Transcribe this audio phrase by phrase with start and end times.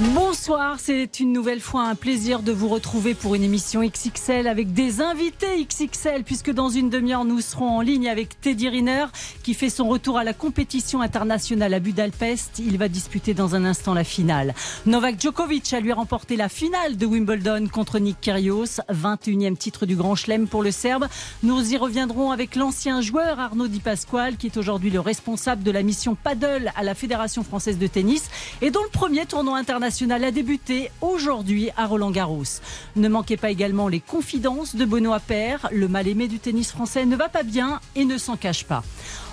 [0.00, 4.72] Bonsoir, c'est une nouvelle fois un plaisir de vous retrouver pour une émission XXL avec
[4.72, 9.04] des invités XXL puisque dans une demi-heure nous serons en ligne avec Teddy Riner
[9.42, 12.60] qui fait son retour à la compétition internationale à Budapest.
[12.60, 14.54] Il va disputer dans un instant la finale.
[14.86, 19.96] Novak Djokovic a lui remporté la finale de Wimbledon contre Nick Kyrgios, 21e titre du
[19.96, 21.08] Grand Chelem pour le Serbe.
[21.42, 25.70] Nous y reviendrons avec l'ancien joueur Arnaud Di Pasquale qui est aujourd'hui le responsable de
[25.70, 28.30] la mission paddle à la Fédération française de tennis
[28.62, 32.60] et dont le premier tournoi international a débuté aujourd'hui à Roland-Garros.
[32.96, 35.68] Ne manquez pas également les confidences de Benoît Paire.
[35.72, 38.84] Le mal-aimé du tennis français ne va pas bien et ne s'en cache pas.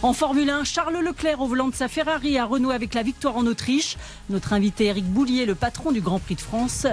[0.03, 3.35] En Formule 1, Charles Leclerc au volant de sa Ferrari a renoué avec la victoire
[3.35, 3.97] en Autriche.
[4.29, 6.85] Notre invité Eric Boulier, le patron du Grand Prix de France,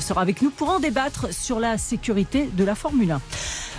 [0.00, 3.20] sera avec nous pour en débattre sur la sécurité de la Formule 1.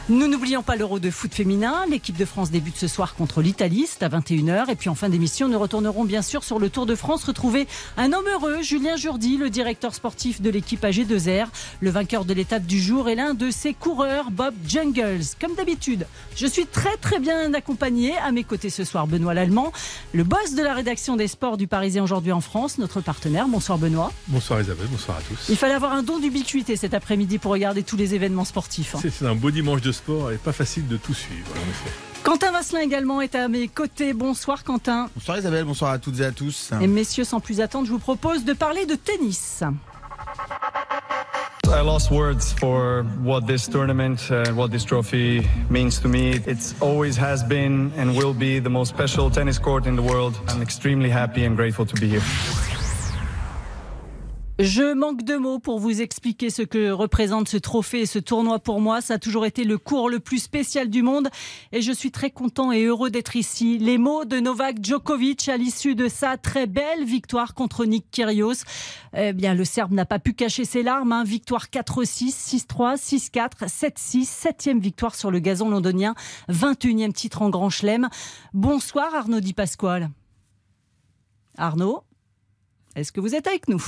[0.08, 1.84] Nous n'oublions pas l'Euro de foot féminin.
[1.90, 4.70] L'équipe de France débute ce soir contre l'Italie, c'est à 21h.
[4.70, 7.68] Et puis en fin d'émission, nous retournerons bien sûr sur le Tour de France, retrouver
[7.98, 11.48] un homme heureux, Julien Jourdi, le directeur sportif de l'équipe AG2R.
[11.80, 15.24] Le vainqueur de l'étape du jour et l'un de ses coureurs, Bob Jungles.
[15.42, 18.14] Comme d'habitude, je suis très très bien accompagné.
[18.36, 19.72] Mes côtés ce soir, Benoît Lallemand,
[20.14, 23.48] le boss de la rédaction des sports du Parisien aujourd'hui en France, notre partenaire.
[23.48, 24.12] Bonsoir Benoît.
[24.28, 25.48] Bonsoir Isabelle, bonsoir à tous.
[25.50, 28.96] Il fallait avoir un don d'ubiquité cet après-midi pour regarder tous les événements sportifs.
[28.96, 29.00] Hein.
[29.02, 31.96] C'est un beau dimanche de sport et pas facile de tout suivre, en effet.
[32.24, 34.14] Quentin Vasselin également est à mes côtés.
[34.14, 35.10] Bonsoir Quentin.
[35.16, 36.72] Bonsoir Isabelle, bonsoir à toutes et à tous.
[36.82, 39.64] Et messieurs, sans plus attendre, je vous propose de parler de tennis.
[41.86, 46.42] Lost words for what this tournament, uh, what this trophy means to me.
[46.48, 50.36] It always has been and will be the most special tennis court in the world.
[50.48, 52.24] I'm extremely happy and grateful to be here.
[54.58, 58.60] Je manque de mots pour vous expliquer ce que représente ce trophée et ce tournoi
[58.60, 59.02] pour moi.
[59.02, 61.28] Ça a toujours été le cours le plus spécial du monde
[61.74, 63.78] et je suis très content et heureux d'être ici.
[63.80, 68.64] Les mots de Novak Djokovic à l'issue de sa très belle victoire contre Nick Kyrgios.
[69.14, 71.12] Eh bien, le Serbe n'a pas pu cacher ses larmes.
[71.12, 71.26] Hein.
[71.26, 72.30] Victoire 4-6,
[72.66, 76.16] 6-3, 6-4, 7-6, septième victoire sur le gazon londonien,
[76.50, 78.08] 21e titre en Grand Chelem.
[78.54, 80.12] Bonsoir Arnaud Di Pasquale.
[81.58, 82.04] Arnaud,
[82.96, 83.84] est-ce que vous êtes avec nous?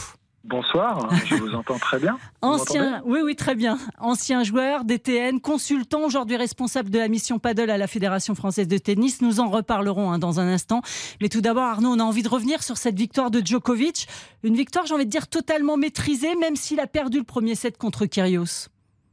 [0.47, 2.17] Bonsoir, je vous entends très bien.
[2.41, 3.77] Ancien, oui, oui, très bien.
[3.99, 8.77] Ancien joueur, DTN, consultant, aujourd'hui responsable de la mission paddle à la Fédération française de
[8.77, 9.21] tennis.
[9.21, 10.81] Nous en reparlerons hein, dans un instant.
[11.19, 14.07] Mais tout d'abord, Arnaud, on a envie de revenir sur cette victoire de Djokovic.
[14.43, 17.77] Une victoire, j'ai envie de dire, totalement maîtrisée, même s'il a perdu le premier set
[17.77, 18.69] contre Kyrgios.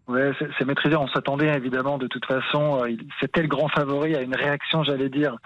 [0.07, 0.21] Oui,
[0.59, 0.97] c'est maîtrisé.
[0.97, 2.83] On s'attendait évidemment de toute façon.
[2.85, 5.37] Euh, c'était le grand favori à une réaction, j'allais dire,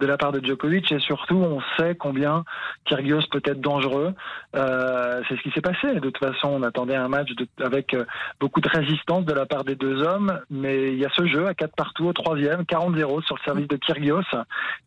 [0.00, 0.90] de la part de Djokovic.
[0.90, 2.42] Et surtout, on sait combien
[2.84, 4.14] Kyrgios peut être dangereux.
[4.56, 5.94] Euh, c'est ce qui s'est passé.
[5.94, 7.30] De toute façon, on attendait un match
[7.60, 8.04] avec euh,
[8.40, 10.40] beaucoup de résistance de la part des deux hommes.
[10.50, 13.68] Mais il y a ce jeu à 4 partout au troisième, 40-0 sur le service
[13.68, 14.22] de Kyrgios.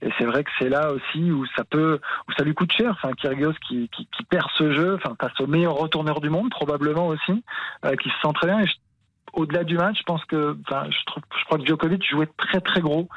[0.02, 2.98] Et c'est vrai que c'est là aussi où ça peut, où ça lui coûte cher.
[3.02, 6.50] Enfin, Kyrgios qui, qui, qui perd ce jeu, enfin, face au meilleur retourneur du monde,
[6.50, 7.44] probablement aussi,
[8.02, 8.60] qui se sent très bien
[9.34, 13.08] au-delà du match, je pense que, je crois que Djokovic jouait très très gros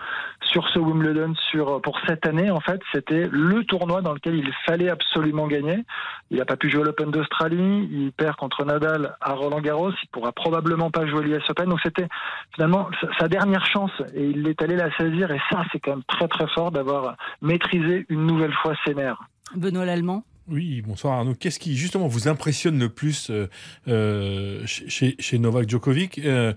[0.42, 2.50] sur ce Wimbledon sur pour cette année.
[2.50, 5.84] En fait, c'était le tournoi dans lequel il fallait absolument gagner.
[6.30, 7.88] Il n'a pas pu jouer l'Open d'Australie.
[7.90, 9.92] Il perd contre Nadal à Roland Garros.
[10.02, 11.68] Il pourra probablement pas jouer l'US Open.
[11.68, 12.08] Donc c'était
[12.54, 12.88] finalement
[13.18, 15.30] sa dernière chance et il est allé la saisir.
[15.30, 19.20] Et ça, c'est quand même très très fort d'avoir maîtrisé une nouvelle fois ses nerfs.
[19.54, 20.24] Benoît Lallemand?
[20.48, 21.34] Oui, bonsoir Arnaud.
[21.34, 23.48] Qu'est-ce qui justement vous impressionne le plus euh,
[23.88, 26.52] euh, chez, Novak Djokovic, euh,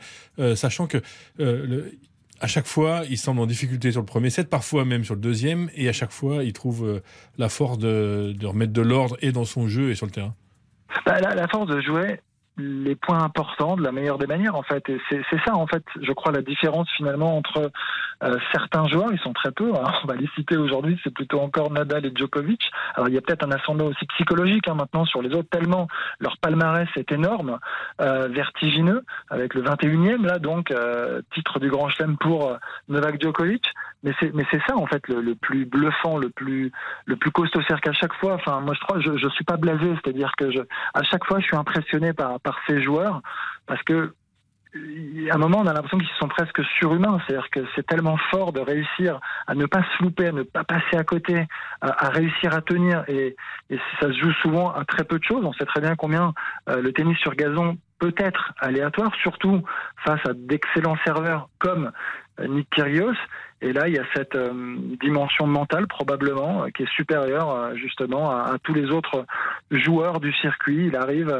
[0.55, 1.01] sachant que
[2.39, 5.21] à chaque fois, il semble en difficulté sur le premier set, parfois même sur le
[5.21, 7.01] deuxième, et à chaque fois, il trouve
[7.39, 10.35] la force de, remettre de l'ordre et dans son jeu et sur le terrain?
[11.05, 12.19] Bah, la, force de jouer
[12.57, 14.89] les points importants de la meilleure des manières en fait.
[14.89, 17.71] Et c'est ça en fait, je crois la différence finalement entre
[18.23, 19.71] euh, certains joueurs, ils sont très peu.
[19.75, 19.91] Hein.
[20.03, 22.61] on va les citer aujourd'hui, c'est plutôt encore Nadal et Djokovic.
[22.95, 25.87] Alors il y a peut-être un ascendant aussi psychologique hein, maintenant sur les autres tellement
[26.19, 27.59] leur palmarès est énorme,
[28.01, 32.57] euh, vertigineux avec le 21e là donc euh, titre du Grand Chelem pour
[32.89, 33.63] Novak Djokovic.
[34.03, 36.71] Mais c'est mais c'est ça en fait le, plus bluffant, le plus
[37.05, 39.57] le plus costaud, c'est qu'à chaque fois, enfin moi je crois je je suis pas
[39.57, 40.59] blasé, c'est-à-dire que je
[40.93, 43.21] à chaque fois je suis impressionné par par ces joueurs
[43.65, 44.13] parce que
[45.31, 47.19] à un moment, on a l'impression qu'ils sont presque surhumains.
[47.25, 50.63] C'est-à-dire que c'est tellement fort de réussir à ne pas se louper, à ne pas
[50.63, 51.47] passer à côté,
[51.81, 53.03] à, réussir à tenir.
[53.07, 53.35] Et,
[53.99, 55.43] ça se joue souvent à très peu de choses.
[55.43, 56.33] On sait très bien combien
[56.69, 59.63] euh, le tennis sur gazon peut être aléatoire, surtout
[60.05, 61.91] face à d'excellents serveurs comme
[62.45, 63.15] Nick Kyrgios.
[63.59, 64.51] Et là, il y a cette euh,
[65.01, 69.25] dimension mentale probablement euh, qui est supérieure euh, justement à, tous les autres
[69.71, 70.85] joueurs du circuit.
[70.87, 71.33] Il arrive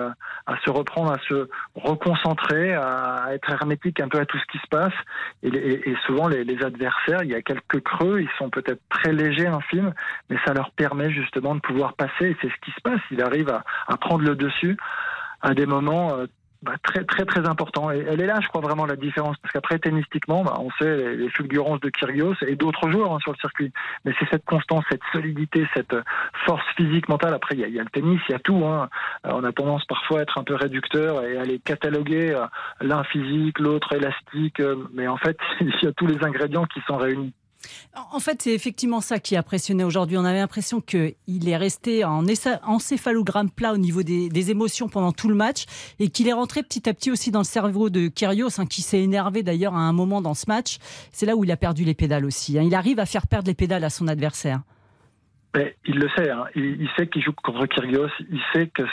[0.47, 4.57] à, se reprendre, à se reconcentrer, à, être hermétique un peu à tout ce qui
[4.57, 4.93] se passe.
[5.43, 9.93] Et, souvent, les, adversaires, il y a quelques creux, ils sont peut-être très légers film,
[10.29, 12.35] mais ça leur permet justement de pouvoir passer.
[12.41, 12.99] C'est ce qui se passe.
[13.11, 14.75] Il arrive à prendre le dessus
[15.41, 16.13] à des moments
[16.63, 17.91] bah, très très très important.
[17.91, 21.15] Et elle est là, je crois vraiment la différence, parce qu'après tennistiquement, bah, on sait
[21.15, 23.71] les, fulgurances de Kyrgios et d'autres joueurs hein, sur le circuit.
[24.05, 25.95] Mais c'est cette constance, cette solidité, cette
[26.45, 27.33] force physique mentale.
[27.33, 28.65] Après, il y a, y a, le tennis, il y a tout.
[28.65, 28.89] Hein.
[29.23, 32.45] on a tendance parfois à être un peu réducteur et à les cataloguer euh,
[32.81, 34.59] l'un physique, l'autre élastique.
[34.59, 37.33] Euh, mais en fait, il y a tous les ingrédients qui sont réunis.
[38.11, 40.17] En fait, c'est effectivement ça qui a impressionné aujourd'hui.
[40.17, 42.25] On avait l'impression qu'il est resté en
[42.63, 45.65] encéphalogramme plat au niveau des, émotions pendant tout le match
[45.99, 48.81] et qu'il est rentré petit à petit aussi dans le cerveau de Kyrgios, hein, qui
[48.81, 50.77] s'est énervé d'ailleurs à un moment dans ce match.
[51.11, 52.57] C'est là où il a perdu les pédales aussi.
[52.57, 52.63] Hein.
[52.63, 54.61] Il arrive à faire perdre les pédales à son adversaire.
[55.55, 56.45] Mais il le sait, hein.
[56.55, 58.83] il, il, sait qu'il joue contre Kyrgios, il sait que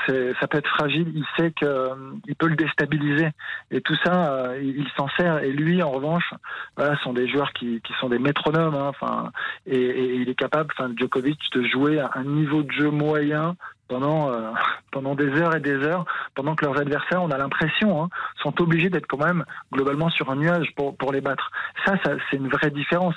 [0.40, 1.94] ça peut être fragile, il sait qu'il euh,
[2.38, 3.28] peut le déstabiliser.
[3.70, 5.42] Et tout ça, euh, il, s'en sert.
[5.42, 6.32] Et lui, en revanche,
[6.76, 8.74] voilà, sont des joueurs qui, qui sont des métronomes.
[8.74, 9.30] Hein, enfin,
[9.66, 13.56] et, et, il est capable, enfin, Djokovic, de jouer à un niveau de jeu moyen
[13.94, 14.50] pendant euh,
[14.90, 16.04] pendant des heures et des heures,
[16.34, 18.08] pendant que leurs adversaires, on a l'impression, hein,
[18.42, 21.50] sont obligés d'être quand même globalement sur un nuage pour pour les battre.
[21.84, 23.14] Ça, ça c'est une vraie différence.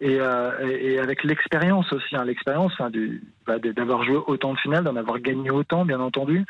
[0.00, 2.88] Et, euh, et, et avec l'expérience aussi, hein, l'expérience hein,
[3.46, 6.46] bah, d'avoir joué autant de finales, d'en avoir gagné autant, bien entendu.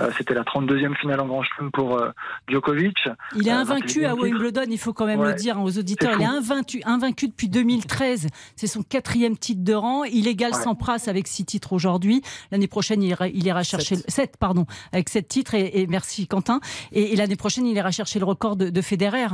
[0.00, 2.00] Euh, C'était la 32e finale en Grand Chelem pour
[2.48, 2.96] Djokovic.
[3.36, 5.28] Il est invaincu à Wimbledon, il faut quand même Ouais.
[5.28, 6.12] le dire aux auditeurs.
[6.18, 8.28] Il est invaincu, invaincu depuis 2013.
[8.56, 10.04] C'est son quatrième titre de rang.
[10.04, 10.58] Il égale Ouais.
[10.62, 12.22] Sampras avec six titres aujourd'hui.
[12.52, 14.06] L'année prochaine, il ira, il ira chercher Sept.
[14.06, 15.54] le 7, pardon, avec sept titres.
[15.54, 16.60] Et, et merci Quentin.
[16.92, 19.26] Et, et l'année prochaine, il ira chercher le record de, de Federer.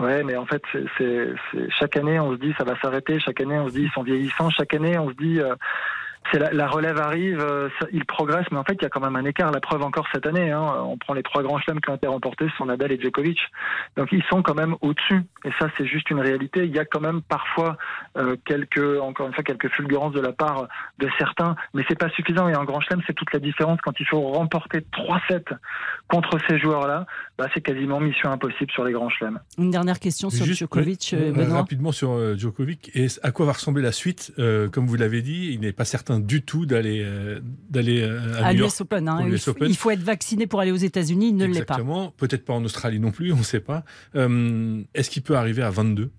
[0.00, 3.18] Ouais, mais en fait, c'est, c'est, c'est- chaque année, on se dit ça va s'arrêter.
[3.18, 4.48] Chaque année, on se dit ils sont vieillissants.
[4.50, 5.54] Chaque année, on se dit euh,
[6.32, 8.88] c'est la, la relève arrive, euh, ça- ils progressent, mais en fait, il y a
[8.88, 9.50] quand même un écart.
[9.52, 12.06] La preuve encore cette année, hein, on prend les trois grands chelems qui ont été
[12.06, 13.38] remportés, ce sont Nadal et Djokovic.
[13.96, 15.22] Donc ils sont quand même au-dessus.
[15.44, 16.64] Et ça, c'est juste une réalité.
[16.64, 17.76] Il y a quand même parfois
[18.16, 22.08] euh, quelques, encore une fois, quelques fulgurances de la part de certains, mais c'est pas
[22.10, 22.48] suffisant.
[22.48, 25.42] Et en grand chelem, c'est toute la différence quand il faut remporter 3-7
[26.08, 27.06] contre ces joueurs-là.
[27.38, 29.38] Bah, c'est quasiment mission impossible sur les grands chelems.
[29.58, 31.58] Une dernière question sur Juste, Djokovic, euh, Benoît.
[31.58, 32.90] rapidement sur Djokovic.
[32.94, 34.32] Et à quoi va ressembler la suite?
[34.38, 38.42] Euh, Comme vous l'avez dit, il n'est pas certain du tout d'aller euh, d'aller euh,
[38.42, 39.28] à, À l'US Open, hein.
[39.46, 39.68] Open.
[39.68, 41.28] il faut être vacciné pour aller aux États-Unis.
[41.28, 41.74] Il ne l'est pas.
[41.74, 42.12] Exactement.
[42.16, 43.84] Peut-être pas en Australie non plus, on ne sait pas.
[44.16, 46.10] Euh, Est-ce qu'il peut arriver à 22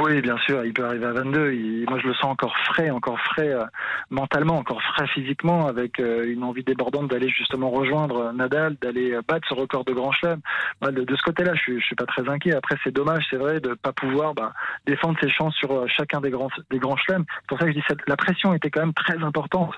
[0.00, 1.52] Oui, bien sûr, il peut arriver à 22.
[1.52, 3.64] Il- moi, je le sens encore frais, encore frais euh,
[4.08, 9.12] mentalement, encore frais physiquement, avec euh, une envie débordante d'aller justement rejoindre euh, Nadal, d'aller
[9.12, 10.40] euh, battre ce record de Grand Chelem.
[10.80, 12.54] Moi, de, de ce côté-là, je je suis pas très inquiet.
[12.54, 14.54] Après, c'est dommage, c'est vrai, de pas pouvoir bah,
[14.86, 17.24] défendre ses chances sur euh, chacun des grands des grands chelems.
[17.42, 19.74] C'est pour ça que je dis que la pression était quand même très importante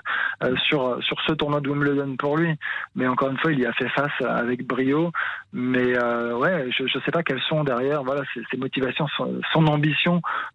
[0.68, 2.56] sur sur ce tournoi de Wimbledon pour lui.
[2.94, 5.10] Mais encore une fois, il y a fait face avec brio.
[5.52, 5.98] Mais
[6.34, 9.06] ouais, je ne sais pas quelles sont derrière voilà ses, ses motivations,
[9.52, 10.03] son ambition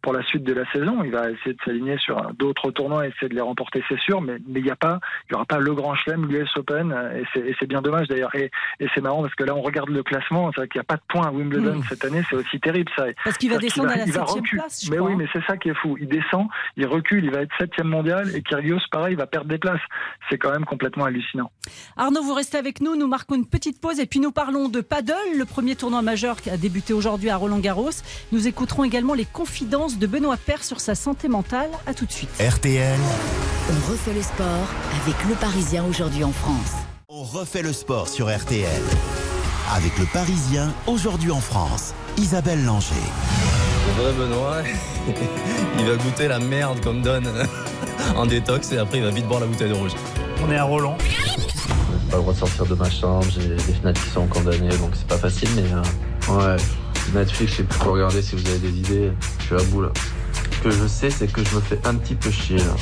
[0.02, 1.04] pour la suite de la saison.
[1.04, 4.22] Il va essayer de s'aligner sur d'autres tournois, essayer de les remporter, c'est sûr.
[4.22, 5.00] Mais il n'y a pas,
[5.30, 8.08] il y aura pas le Grand Chelem, l'US Open, euh, et c'est et bien dommage
[8.08, 8.34] d'ailleurs.
[8.36, 8.50] Et,
[8.80, 10.86] et c'est marrant parce que là, on regarde le classement, c'est vrai qu'il n'y a
[10.86, 11.84] pas de points à Wimbledon Mm.
[11.90, 12.22] cette année.
[12.30, 13.06] C'est aussi terrible ça.
[13.24, 15.10] Parce qu'il va descendre à la septième place, je Mais crois.
[15.10, 15.98] oui, mais c'est ça qui est fou.
[16.00, 16.48] Il descend,
[16.78, 19.82] il recule, il va être septième mondial et Kyrgios, pareil, il va perdre des places.
[20.30, 21.52] C'est quand même complètement hallucinant.
[21.98, 22.96] Arnaud, vous restez avec nous.
[22.96, 26.38] Nous marquons une petite pause et puis nous parlons de paddle, le premier tournoi majeur
[26.42, 27.90] qui a débuté aujourd'hui à Roland-Garros.
[28.32, 31.70] Nous écouterons également les confidences de Benoît Père sur sa santé mentale.
[31.88, 32.30] À tout de suite.
[32.42, 33.00] RTL,
[33.70, 34.68] On refait le sport
[35.02, 36.74] avec le Parisien aujourd'hui en France.
[37.08, 38.82] on refait le sport sur RTL.
[39.74, 41.94] Avec le Parisien, aujourd'hui en France.
[42.18, 42.96] Isabelle Langer.
[43.88, 44.58] Le vrai Benoît,
[45.80, 47.30] il va goûter la merde qu'on me donne
[48.18, 49.92] en détox et après il va vite boire la bouteille de rouge.
[50.46, 50.98] On est à Roland.
[51.00, 54.76] J'ai pas le droit de sortir de ma chambre, j'ai des fenêtres qui sont condamnées
[54.80, 56.62] donc c'est pas facile mais euh, ouais.
[57.14, 59.12] Netflix, je sais plus quoi regarder si vous avez des idées.
[59.40, 59.90] Je suis à bout là.
[60.52, 62.76] Ce que je sais c'est que je me fais un petit peu chier là.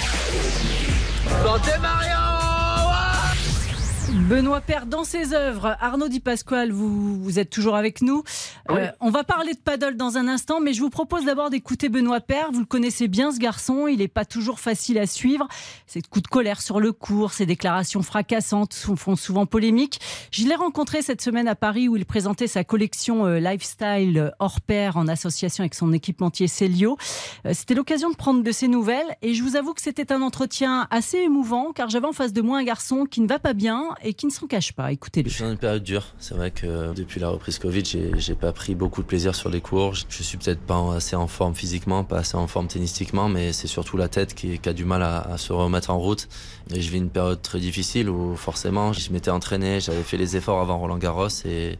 [4.27, 5.77] Benoît Père dans ses œuvres.
[5.79, 8.23] Arnaud Di Pasquale, vous, vous êtes toujours avec nous.
[8.69, 8.75] Oui.
[8.77, 11.87] Euh, on va parler de paddle dans un instant, mais je vous propose d'abord d'écouter
[11.87, 12.51] Benoît Père.
[12.51, 13.87] Vous le connaissez bien, ce garçon.
[13.87, 15.47] Il n'est pas toujours facile à suivre.
[15.85, 20.01] Ses coups de colère sur le cours, ses déclarations fracassantes font souvent polémique.
[20.31, 24.59] Je l'ai rencontré cette semaine à Paris où il présentait sa collection euh, lifestyle hors
[24.59, 26.97] pair en association avec son équipementier Célio.
[27.45, 30.21] Euh, C'était l'occasion de prendre de ses nouvelles et je vous avoue que c'était un
[30.21, 33.53] entretien assez émouvant car j'avais en face de moi un garçon qui ne va pas
[33.53, 34.91] bien et qui ne s'en cache pas.
[34.91, 35.29] Écoutez-le.
[35.29, 36.03] Je suis dans une période dure.
[36.19, 37.83] C'est vrai que depuis la reprise Covid,
[38.17, 39.93] j'ai pas pris beaucoup de plaisir sur les cours.
[39.93, 43.67] Je suis peut-être pas assez en forme physiquement, pas assez en forme tennistiquement, mais c'est
[43.67, 46.27] surtout la tête qui, qui, a du mal à, à, se remettre en route.
[46.73, 50.35] Et je vis une période très difficile où forcément, je m'étais entraîné, j'avais fait les
[50.35, 51.77] efforts avant Roland Garros et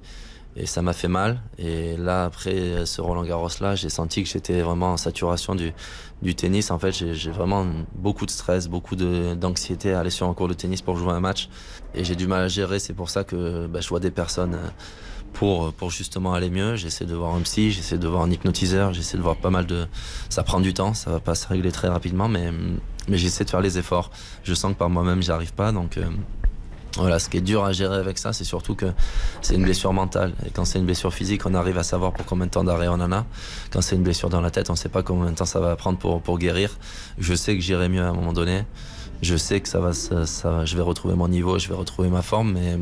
[0.60, 1.42] et ça m'a fait mal.
[1.60, 6.36] Et là, après ce Roland Garros là, j'ai senti que j'étais vraiment en saturation du,
[6.36, 6.72] tennis.
[6.72, 10.54] En fait, j'ai vraiment beaucoup de stress, beaucoup d'anxiété à aller sur un cours de
[10.54, 11.50] tennis pour jouer un match.
[11.94, 12.80] Et j'ai du mal à gérer.
[12.80, 16.76] C'est pour ça que bah, je vois des personnes euh, pour, justement aller mieux.
[16.76, 19.68] J'essaie de voir un psy, j'essaie de voir un hypnotiseur, j'essaie de voir pas mal
[19.68, 19.86] de.
[20.30, 22.52] Ça prend du temps, ça va pas se régler très rapidement, mais,
[23.08, 24.10] mais j'essaie de faire les efforts.
[24.44, 25.72] Je sens que par moi-même, j'y arrive pas.
[25.72, 25.98] Donc.
[25.98, 26.10] Euh,
[26.98, 28.88] voilà, ce qui est dur à gérer avec ça, c'est surtout que
[29.42, 30.34] c'est une blessure mentale.
[30.46, 32.88] Et quand c'est une blessure physique, on arrive à savoir pour combien de temps d'arrêt
[32.88, 33.26] on en a.
[33.72, 35.60] Quand c'est une blessure dans la tête, on ne sait pas combien de temps ça
[35.60, 36.78] va prendre pour, guérir.
[37.18, 38.64] Je sais que j'irai mieux à un moment donné.
[39.22, 42.22] Je sais que ça va, ça, je vais retrouver mon niveau, je vais retrouver ma
[42.22, 42.78] forme, mais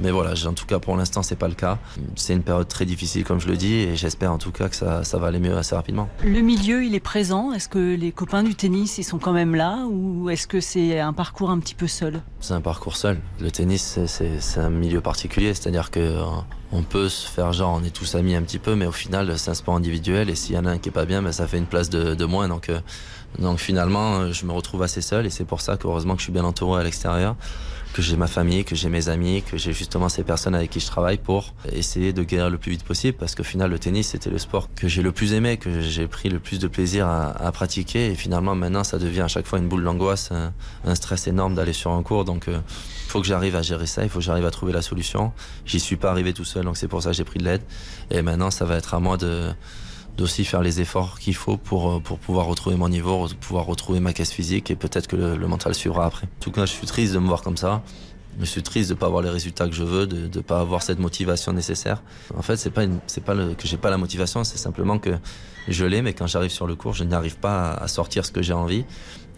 [0.00, 1.78] mais voilà, en tout cas pour l'instant c'est pas le cas.
[2.16, 4.76] C'est une période très difficile comme je le dis et j'espère en tout cas que
[4.76, 6.08] ça, ça, va aller mieux assez rapidement.
[6.24, 9.54] Le milieu il est présent Est-ce que les copains du tennis ils sont quand même
[9.54, 12.20] là ou est-ce que c'est un parcours un petit peu seul?
[12.40, 13.20] C'est un parcours seul.
[13.40, 16.24] Le tennis c'est un milieu particulier, c'est-à-dire que euh,
[16.72, 19.38] on peut se faire genre on est tous amis un petit peu mais au final
[19.38, 21.30] c'est un sport individuel et s'il y en a un qui est pas bien ben,
[21.30, 22.80] ça fait une place de, de moins donc, euh,
[23.38, 26.24] donc finalement euh, je me retrouve assez seul et c'est pour ça qu'heureusement que je
[26.24, 27.36] suis bien entouré à l'extérieur
[27.94, 30.80] que j'ai ma famille, que j'ai mes amis, que j'ai justement ces personnes avec qui
[30.80, 34.08] je travaille pour essayer de guérir le plus vite possible parce qu'au final le tennis
[34.08, 37.06] c'était le sport que j'ai le plus aimé, que j'ai pris le plus de plaisir
[37.06, 38.10] à, pratiquer.
[38.10, 40.52] Et finalement maintenant ça devient à chaque fois une boule d'angoisse, un,
[40.84, 42.24] un, stress énorme d'aller sur un cours.
[42.24, 42.60] Donc il euh,
[43.06, 45.32] faut que j'arrive à gérer ça, il faut que j'arrive à trouver la solution.
[45.64, 47.62] J'y suis pas arrivé tout seul donc c'est pour ça que j'ai pris de l'aide.
[48.10, 49.52] Et maintenant ça va être à moi de
[50.16, 54.00] d'aussi faire les efforts qu'il faut pour, euh, pour pouvoir retrouver mon niveau, pouvoir retrouver
[54.00, 56.26] ma caisse physique et peut-être que le, mental suivra après.
[56.26, 57.82] En tout cas, je suis triste de me voir comme ça.
[58.40, 60.82] Je suis triste de pas avoir les résultats que je veux, de ne pas avoir
[60.82, 62.02] cette motivation nécessaire.
[62.36, 65.10] En fait, c'est pas c'est pas le, que j'ai pas la motivation, c'est simplement que
[65.68, 68.42] je l'ai, mais quand j'arrive sur le cours, je n'arrive pas à sortir ce que
[68.42, 68.84] j'ai envie.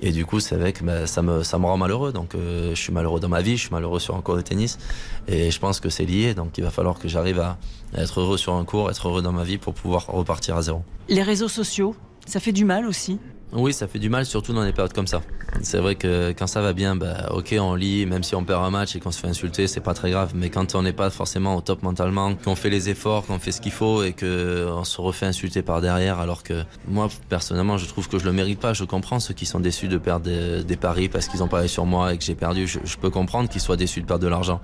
[0.03, 2.13] Et du coup, c'est vrai que ben, ça, me, rend malheureux.
[2.13, 4.43] Donc, euh, je suis malheureux dans ma vie, je suis malheureux sur un cours de
[4.43, 4.79] tennis.
[5.27, 6.35] Et je pense que c'est lié.
[6.35, 7.57] Donc, il va falloir que j'arrive à,
[7.95, 10.63] à être heureux sur un cours, être heureux dans ma vie pour pouvoir repartir à
[10.63, 10.83] zéro.
[11.09, 11.95] Les réseaux sociaux,
[12.27, 13.19] ça fait du mal aussi
[13.53, 15.23] oui, ça fait du mal, surtout dans des périodes comme ça.
[15.63, 18.65] C'est vrai que quand ça va bien, bah, ok, on lit, même si on perd
[18.65, 20.33] un match et qu'on se fait insulter, c'est pas très grave.
[20.35, 23.53] Mais quand on n'est pas forcément au top mentalement, qu'on fait les efforts, qu'on fait
[23.53, 27.87] ce qu'il faut et qu'on se refait insulter par derrière, alors que moi, personnellement, je
[27.87, 28.73] trouve que je le mérite pas.
[28.73, 30.27] Je comprends ceux qui sont déçus de perdre
[30.65, 32.67] des, paris parce qu'ils ont parié sur moi et que j'ai perdu.
[32.67, 34.61] Je, je peux comprendre qu'ils soient déçus de perdre de l'argent.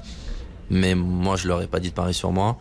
[0.70, 2.58] Mais moi, je leur ai pas dit de parier sur moi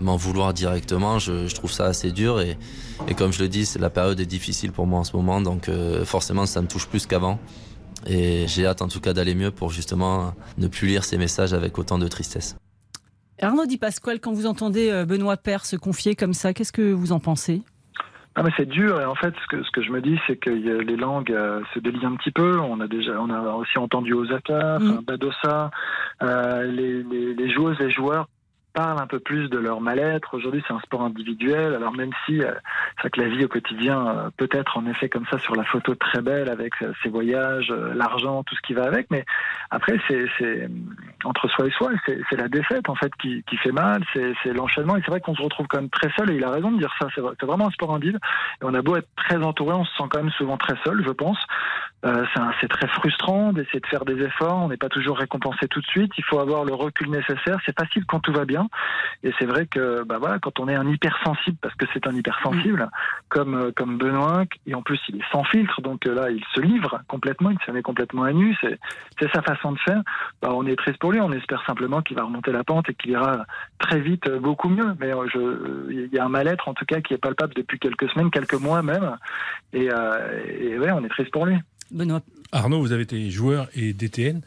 [0.00, 2.56] m'en vouloir directement, je, je, trouve ça assez dur et,
[3.08, 5.68] et comme je le dis, la période est difficile pour moi en ce moment, donc
[5.68, 7.38] euh, forcément ça me touche plus qu'avant.
[8.06, 11.52] Et j'ai hâte en tout cas d'aller mieux pour justement ne plus lire ces messages
[11.52, 12.56] avec autant de tristesse.
[13.42, 16.92] Arnaud Di Pasquale, quand vous entendez euh, Benoît Père se confier comme ça, qu'est-ce que
[16.92, 17.62] vous en pensez?
[18.36, 20.36] Ah mais c'est dur et en fait ce que ce que je me dis c'est
[20.36, 22.60] que les langues euh, se délient un petit peu.
[22.60, 25.00] On a déjà on a aussi entendu Osaka, mmh.
[25.04, 25.70] Badosa,
[26.22, 28.28] euh, les, les, les joueuses et joueurs
[28.72, 30.34] parlent un peu plus de leur mal-être.
[30.34, 31.74] Aujourd'hui, c'est un sport individuel.
[31.74, 32.52] Alors même si euh,
[33.02, 35.64] c'est que la vie au quotidien euh, peut être en effet comme ça sur la
[35.64, 39.10] photo très belle avec euh, ses voyages, euh, l'argent, tout ce qui va avec.
[39.10, 39.24] Mais
[39.70, 40.68] après, c'est
[41.24, 44.02] entre soi et soi, c'est la défaite en fait qui, fait mal.
[44.14, 44.96] C'est l'enchaînement.
[44.96, 46.30] Et c'est vrai qu'on se retrouve quand même très seul.
[46.30, 47.08] Et il a raison de dire ça.
[47.14, 48.20] C'est vraiment un sport individuel.
[48.62, 51.10] On a beau être très entouré, on se sent quand même souvent très seul, je
[51.10, 51.38] pense.
[52.60, 54.62] C'est très frustrant d'essayer de faire des efforts.
[54.62, 56.12] On n'est pas toujours récompensé tout de suite.
[56.16, 57.58] Il faut avoir le recul nécessaire.
[57.66, 58.59] C'est facile quand tout va bien.
[59.22, 62.14] Et c'est vrai que bah voilà, quand on est un hypersensible, parce que c'est un
[62.14, 62.90] hypersensible, mmh.
[63.28, 66.42] comme euh, comme Benoît, et en plus il est sans filtre, donc euh, là il
[66.54, 68.56] se livre complètement, il se met complètement à nu.
[68.60, 70.02] C'est sa façon de faire.
[70.42, 71.20] Bah, on est triste pour lui.
[71.20, 73.44] On espère simplement qu'il va remonter la pente et qu'il ira
[73.78, 74.94] très vite beaucoup mieux.
[74.98, 75.12] Mais
[75.90, 78.54] il y a un mal-être en tout cas qui est palpable depuis quelques semaines, quelques
[78.54, 79.16] mois même.
[79.72, 81.56] Et, euh, et ouais, on est triste pour lui.
[81.90, 82.20] Benoît.
[82.52, 84.40] Arnaud, vous avez été joueur et DTN.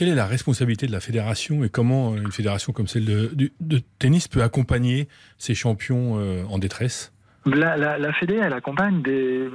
[0.00, 4.28] Quelle est la responsabilité de la fédération et comment une fédération comme celle de, tennis
[4.28, 7.12] peut accompagner ces champions euh, en détresse?
[7.44, 9.46] La, la, Fédé, elle accompagne des,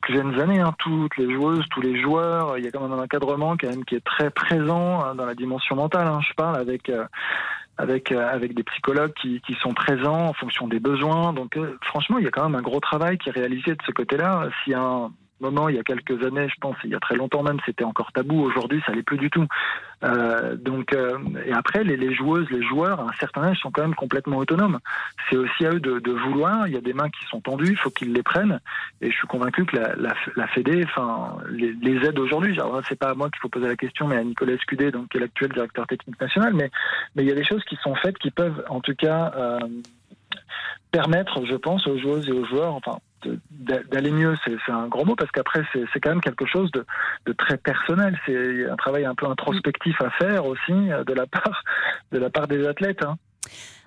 [0.00, 2.56] plus jeunes années, hein, toutes les joueuses, tous les joueurs.
[2.56, 5.26] Il y a quand même un encadrement quand même qui est très présent hein, dans
[5.26, 6.06] la dimension mentale.
[6.06, 7.04] Hein, je parle avec euh,
[7.76, 11.32] avec euh, avec des psychologues qui, sont présents en fonction des besoins.
[11.32, 13.82] Donc euh, franchement, il y a quand même un gros travail qui est réalisé de
[13.84, 14.50] ce côté-là.
[14.72, 17.42] A un moment, il y a quelques années, je pense, il y a très longtemps
[17.42, 18.40] même, c'était encore tabou.
[18.42, 19.46] Aujourd'hui, ça l'est plus du tout.
[20.02, 23.82] Euh, donc, euh, et après, les, joueuses, les joueurs, à un certain âge, sont quand
[23.82, 24.78] même complètement autonomes.
[25.28, 26.66] C'est aussi à eux de, vouloir.
[26.66, 28.60] Il y a des mains qui sont tendues, il faut qu'ils les prennent.
[29.00, 32.58] Et je suis convaincu que la, Fédé, enfin, les, les aide aujourd'hui.
[32.88, 35.18] C'est pas à moi qu'il faut poser la question, mais à Nicolas Scudé, donc qui
[35.18, 36.54] est l'actuel directeur technique national.
[36.54, 36.70] Mais,
[37.14, 39.58] mais il y a des choses qui sont faites qui peuvent, en tout cas, euh,
[40.90, 42.98] permettre, je pense, aux joueuses et aux joueurs, enfin,
[43.50, 46.84] d'aller mieux, c'est un gros mot parce qu'après c'est quand même quelque chose de,
[47.26, 48.18] de très personnel.
[48.26, 51.62] C'est un travail un peu introspectif à faire aussi euh, de la part
[52.12, 53.02] de la part des athlètes.
[53.04, 53.16] Hein.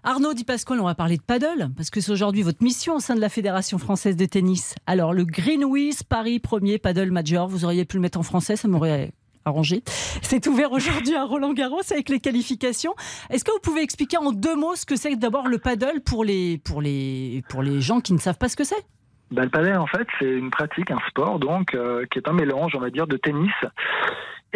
[0.03, 2.99] Arnaud Di Pasquale, on va parler de paddle, parce que c'est aujourd'hui votre mission au
[2.99, 4.75] sein de la Fédération française de tennis.
[4.85, 8.67] Alors, le Greenwich Paris premier paddle major, vous auriez pu le mettre en français, ça
[8.67, 9.13] m'aurait
[9.45, 9.81] arrangé.
[10.21, 12.93] C'est ouvert aujourd'hui à Roland Garros avec les qualifications.
[13.29, 16.25] Est-ce que vous pouvez expliquer en deux mots ce que c'est d'abord le paddle pour
[16.25, 18.85] les, pour, les, pour les gens qui ne savent pas ce que c'est?
[19.33, 22.33] Ben, Le paddle, en fait, c'est une pratique, un sport, donc, euh, qui est un
[22.33, 23.51] mélange, on va dire, de tennis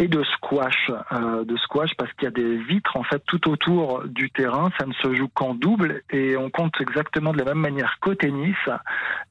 [0.00, 3.50] et de squash, euh, de squash parce qu'il y a des vitres en fait tout
[3.50, 4.70] autour du terrain.
[4.78, 8.14] Ça ne se joue qu'en double et on compte exactement de la même manière qu'au
[8.14, 8.54] tennis,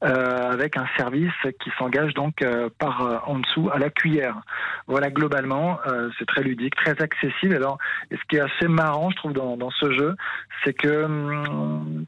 [0.04, 2.44] euh, avec un service qui s'engage donc
[2.78, 4.42] par en dessous à la cuillère.
[4.86, 5.78] Voilà globalement,
[6.18, 7.54] c'est très ludique, très accessible.
[7.54, 7.78] Alors,
[8.10, 10.16] et ce qui est assez marrant, je trouve, dans, dans ce jeu,
[10.64, 12.04] c'est que hum,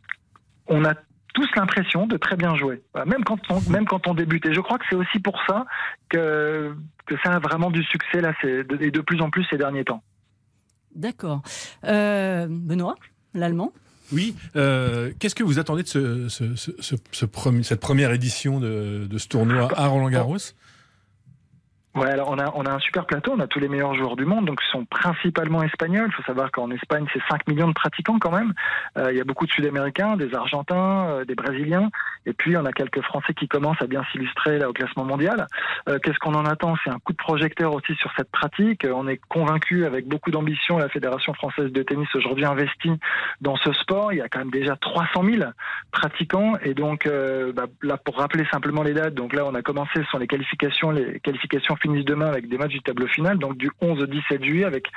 [0.66, 0.92] on a
[1.40, 4.44] tous l'impression de très bien jouer, même quand on, même quand on débute.
[4.46, 5.64] Et je crois que c'est aussi pour ça
[6.08, 6.74] que,
[7.06, 9.84] que ça a vraiment du succès là, et de, de plus en plus ces derniers
[9.84, 10.02] temps.
[10.94, 11.42] D'accord.
[11.84, 12.96] Euh, Benoît,
[13.32, 13.72] l'allemand?
[14.12, 18.60] Oui, euh, qu'est-ce que vous attendez de ce, ce, ce, ce premier, cette première édition
[18.60, 20.36] de, de ce tournoi à Roland Garros
[21.96, 24.14] Ouais, alors on a, on a un super plateau, on a tous les meilleurs joueurs
[24.14, 26.06] du monde, donc ils sont principalement espagnols.
[26.08, 28.52] Il faut savoir qu'en Espagne, c'est 5 millions de pratiquants quand même.
[28.96, 31.90] Euh, il y a beaucoup de Sud-Américains, des Argentins, euh, des Brésiliens,
[32.26, 35.48] et puis on a quelques Français qui commencent à bien s'illustrer là au classement mondial.
[35.88, 36.76] Euh, Qu'est-ce qu'on en attend?
[36.84, 38.86] C'est un coup de projecteur aussi sur cette pratique.
[38.88, 42.92] On est convaincu avec beaucoup d'ambition, la Fédération française de tennis aujourd'hui investit
[43.40, 44.12] dans ce sport.
[44.12, 45.50] Il y a quand même déjà 300 000
[45.90, 49.62] pratiquants, et donc euh, bah, là pour rappeler simplement les dates, donc là on a
[49.62, 53.38] commencé, ce sont les qualifications, les qualifications finissent demain avec des matchs du tableau final,
[53.38, 54.88] donc du 11 au 17 juillet avec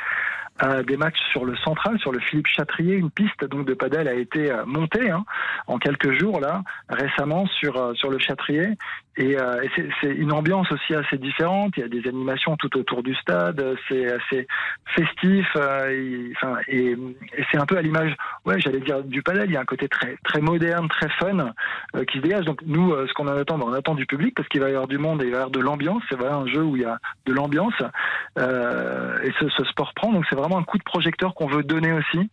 [0.87, 2.95] des matchs sur le central, sur le Philippe Chatrier.
[2.95, 5.25] Une piste donc de padel a été euh, montée hein,
[5.67, 8.69] en quelques jours là récemment sur euh, sur le Chatrier
[9.15, 9.63] et, euh,
[10.01, 11.73] c'est une ambiance aussi assez différente.
[11.77, 13.63] Il y a des animations tout autour du stade.
[13.87, 14.47] C'est assez
[14.95, 15.45] festif.
[15.91, 16.33] Et,
[16.67, 16.97] et,
[17.51, 19.49] c'est un peu à l'image, ouais, j'allais dire du padel.
[19.49, 21.53] Il y a un côté très très moderne, très fun
[22.07, 22.45] qui se dégage.
[22.45, 24.87] Donc nous, ce qu'on en attend, on attend du public parce qu'il va y avoir
[24.87, 26.01] du monde et il va y avoir de l'ambiance.
[26.09, 27.75] C'est voilà un jeu où il y a de l'ambiance
[28.39, 30.11] et ce, ce sport prend.
[30.11, 32.29] Donc c'est vraiment un coup de projecteur qu'on veut donner aussi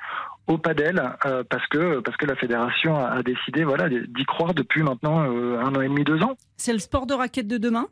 [0.51, 4.53] au padel euh, parce que parce que la fédération a, a décidé voilà d'y croire
[4.53, 6.35] depuis maintenant euh, un an et demi deux ans.
[6.57, 7.87] C'est le sport de raquette de demain?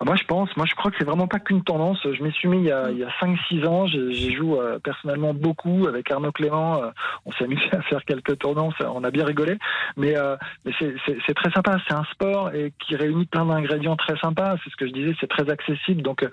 [0.00, 1.98] Ah, moi, je pense, moi, je crois que c'est vraiment pas qu'une tendance.
[2.04, 3.86] Je m'y suis mis il y a, il y a 5-6 ans.
[3.86, 6.80] J'y joue euh, personnellement beaucoup avec Arnaud Clément.
[7.26, 8.70] On s'est amusé à faire quelques tournants.
[8.80, 9.58] On a bien rigolé.
[9.96, 10.14] Mais,
[10.64, 11.76] mais c'est très sympa.
[11.88, 14.54] C'est un sport et qui réunit plein d'ingrédients très sympas.
[14.62, 15.12] C'est ce que je disais.
[15.20, 16.02] C'est très accessible.
[16.02, 16.24] Donc,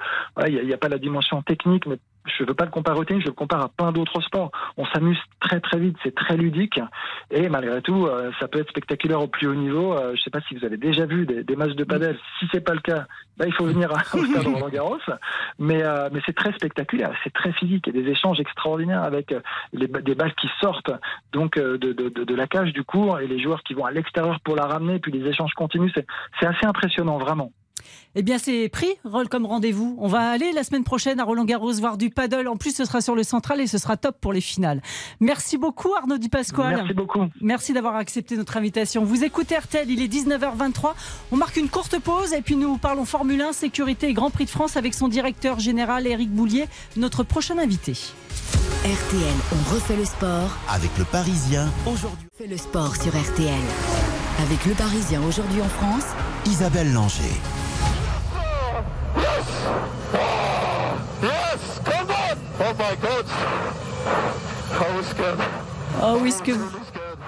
[0.47, 2.71] il ouais, n'y a, a, pas la dimension technique, mais je ne veux pas le
[2.71, 4.51] comparer au tennis, je le compare à plein d'autres sports.
[4.77, 6.79] On s'amuse très très vite, c'est très ludique
[7.31, 9.93] et malgré tout, euh, ça peut être spectaculaire au plus haut niveau.
[9.93, 12.17] Euh, je ne sais pas si vous avez déjà vu des, des matchs de padel.
[12.39, 13.05] Si c'est pas le cas,
[13.37, 14.97] bah, il faut venir au stade Roland Garros.
[15.59, 17.85] Mais euh, mais c'est très spectaculaire, c'est très physique.
[17.87, 19.33] Il y a des échanges extraordinaires avec
[19.73, 20.91] les, des balles qui sortent
[21.31, 23.91] donc de, de, de, de, la cage du cours et les joueurs qui vont à
[23.91, 24.99] l'extérieur pour la ramener.
[24.99, 25.91] Puis les échanges continuent.
[26.39, 27.51] C'est assez impressionnant vraiment.
[28.15, 28.89] Eh bien, c'est pris
[29.29, 29.95] comme rendez-vous.
[29.99, 32.47] On va aller la semaine prochaine à Roland-Garros voir du paddle.
[32.47, 34.81] En plus, ce sera sur le central et ce sera top pour les finales.
[35.19, 36.75] Merci beaucoup, Arnaud Di Pasquale.
[36.75, 37.25] Merci beaucoup.
[37.41, 39.03] Merci d'avoir accepté notre invitation.
[39.03, 40.93] Vous écoutez RTL, il est 19h23.
[41.31, 44.45] On marque une courte pause et puis nous parlons Formule 1, sécurité et Grand Prix
[44.45, 46.65] de France avec son directeur général, Éric Boulier,
[46.97, 47.93] notre prochain invité.
[48.83, 50.57] RTL, on refait le sport.
[50.67, 52.27] Avec le Parisien, aujourd'hui.
[52.37, 53.61] Fait le sport sur RTL.
[54.39, 56.05] Avec le Parisien, aujourd'hui en France.
[56.47, 57.60] Isabelle Langer.
[61.21, 62.37] Yes, come on!
[62.59, 63.25] Oh my God!
[64.73, 65.39] I was scared?
[66.03, 66.51] Oh oui, ce que,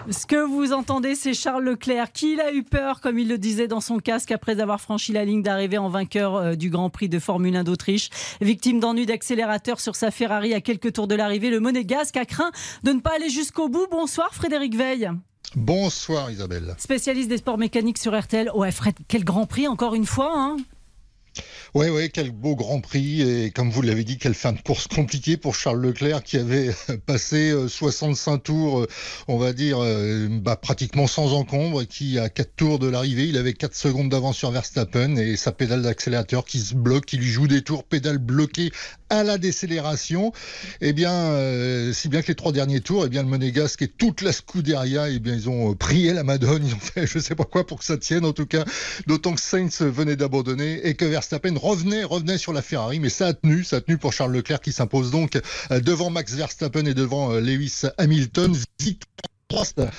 [0.10, 3.68] ce que vous entendez, c'est Charles Leclerc qui a eu peur, comme il le disait
[3.68, 7.10] dans son casque, après avoir franchi la ligne d'arrivée en vainqueur euh, du Grand Prix
[7.10, 8.10] de Formule 1 d'Autriche.
[8.42, 12.52] Victime d'ennui d'accélérateur sur sa Ferrari à quelques tours de l'arrivée, le monégasque a craint
[12.84, 13.88] de ne pas aller jusqu'au bout.
[13.92, 15.12] Bonsoir Frédéric Veil.
[15.56, 16.76] Bonsoir Isabelle.
[16.80, 18.50] Spécialiste des sports mécaniques sur RTL.
[18.56, 20.34] Ouais Fred, quel Grand Prix encore une fois.
[20.36, 20.58] Hein
[21.74, 23.22] Oui, oui, quel beau Grand Prix.
[23.22, 26.70] Et comme vous l'avez dit, quelle fin de course compliquée pour Charles Leclerc qui avait
[27.08, 28.88] passé 65 euh, tours, euh,
[29.28, 33.26] on va dire, euh, bah, pratiquement sans encombre et qui à 4 tours de l'arrivée,
[33.28, 37.18] il avait 4 secondes d'avance sur Verstappen et sa pédale d'accélérateur qui se bloque, qui
[37.18, 38.72] lui joue des tours, pédale bloquée
[39.14, 40.34] à la décélération.
[40.82, 41.14] Eh bien,
[41.94, 45.10] si bien que les trois derniers tours, eh bien le Monégasque et toute la Scuderia,
[45.10, 47.80] eh bien ils ont prié la Madone, ils ont fait je sais pas quoi pour
[47.80, 48.66] que ça tienne en tout cas,
[49.08, 53.28] d'autant que Sainz venait d'abandonner et que Verstappen revenait, revenait sur la Ferrari, mais ça
[53.28, 55.40] a tenu, ça a tenu pour Charles Leclerc qui s'impose donc
[55.72, 58.56] euh, devant Max Verstappen et devant euh, Lewis Hamilton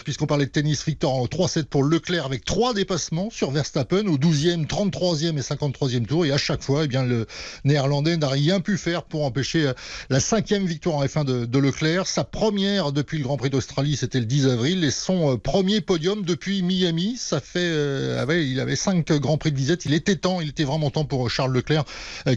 [0.05, 4.17] puisqu'on parlait de tennis, victoire en 3-7 pour Leclerc avec trois dépassements sur Verstappen au
[4.17, 6.27] 12e, 33e et 53e tour.
[6.27, 7.27] Et à chaque fois, eh bien, le
[7.65, 9.73] néerlandais n'a rien pu faire pour empêcher euh,
[10.11, 12.07] la cinquième victoire en F1 de, Leclerc.
[12.07, 15.81] Sa première depuis le Grand Prix d'Australie, c'était le 10 avril, et son euh, premier
[15.81, 17.17] podium depuis Miami.
[17.17, 19.85] Ça fait, euh, il avait cinq Grands Prix de visite.
[19.85, 21.85] Il était temps, il était vraiment temps pour Charles Leclerc,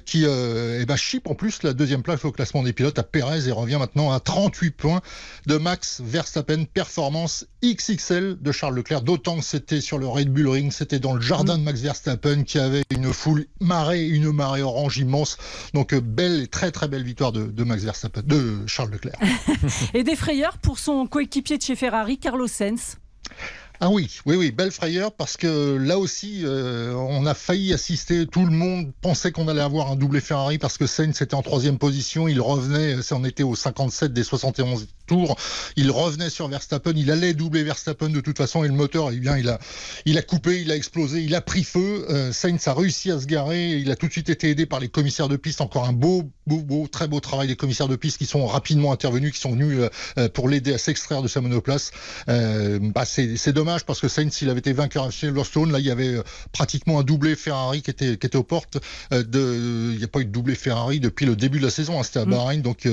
[0.06, 3.48] qui eh ben, chip en plus la deuxième place au classement des pilotes à Perez
[3.48, 5.02] et revient maintenant à 38 points
[5.46, 6.66] de Max Verstappen.
[6.66, 7.07] Performance
[7.64, 11.22] XXL de Charles Leclerc, d'autant que c'était sur le Red Bull Ring, c'était dans le
[11.22, 15.38] jardin de Max Verstappen qui avait une foule marée, une marée orange immense.
[15.74, 19.20] Donc euh, belle et très très belle victoire de, Max Verstappen, de Charles Leclerc.
[19.94, 22.98] et des frayeurs pour son coéquipier de chez Ferrari, Carlos Sainz?
[23.80, 28.26] Ah oui, oui, oui, belle frayeur parce que là aussi, euh, on a failli assister.
[28.26, 31.44] Tout le monde pensait qu'on allait avoir un doublé Ferrari parce que Sainz était en
[31.44, 32.28] troisième position.
[32.28, 35.36] Il revenait, on était au 57 des 71 tour.
[35.76, 39.18] Il revenait sur Verstappen, il allait doubler Verstappen de toute façon et le moteur, eh
[39.18, 39.60] bien, il a,
[40.06, 42.06] il a coupé, il a explosé, il a pris feu.
[42.10, 43.78] Euh, Sainz a réussi à se garer.
[43.78, 45.62] Il a tout de suite été aidé par les commissaires de piste.
[45.62, 48.92] Encore un beau, beau, beau, très beau travail des commissaires de piste qui sont rapidement
[48.92, 51.92] intervenus, qui sont venus euh, euh, pour l'aider à s'extraire de sa monoplace.
[52.28, 55.92] bah, c'est dommage parce que Sainz, s'il avait été vainqueur à Silverstone, là, il y
[55.92, 56.18] avait
[56.52, 58.78] pratiquement un doublé Ferrari qui était, qui était aux portes.
[59.12, 62.00] de, il n'y a pas eu de doublé Ferrari depuis le début de la saison.
[62.00, 62.30] Hein, C'était à mm.
[62.30, 62.88] Bahreïn, donc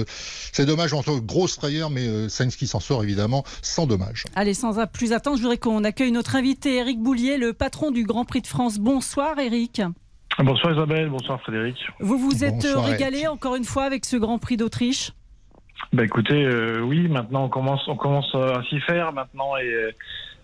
[0.53, 4.25] c'est dommage entre grosse frayeur, mais euh, Sainz qui s'en sort évidemment sans dommage.
[4.35, 8.05] Allez, sans plus attendre, je voudrais qu'on accueille notre invité Eric Boulier, le patron du
[8.05, 8.79] Grand Prix de France.
[8.79, 9.83] Bonsoir Eric.
[10.39, 11.77] Bonsoir Isabelle, bonsoir Frédéric.
[12.01, 15.13] Vous vous êtes régalé encore une fois avec ce Grand Prix d'Autriche?
[15.93, 19.93] Bah écoutez, euh, oui, maintenant on commence, on commence à s'y faire maintenant et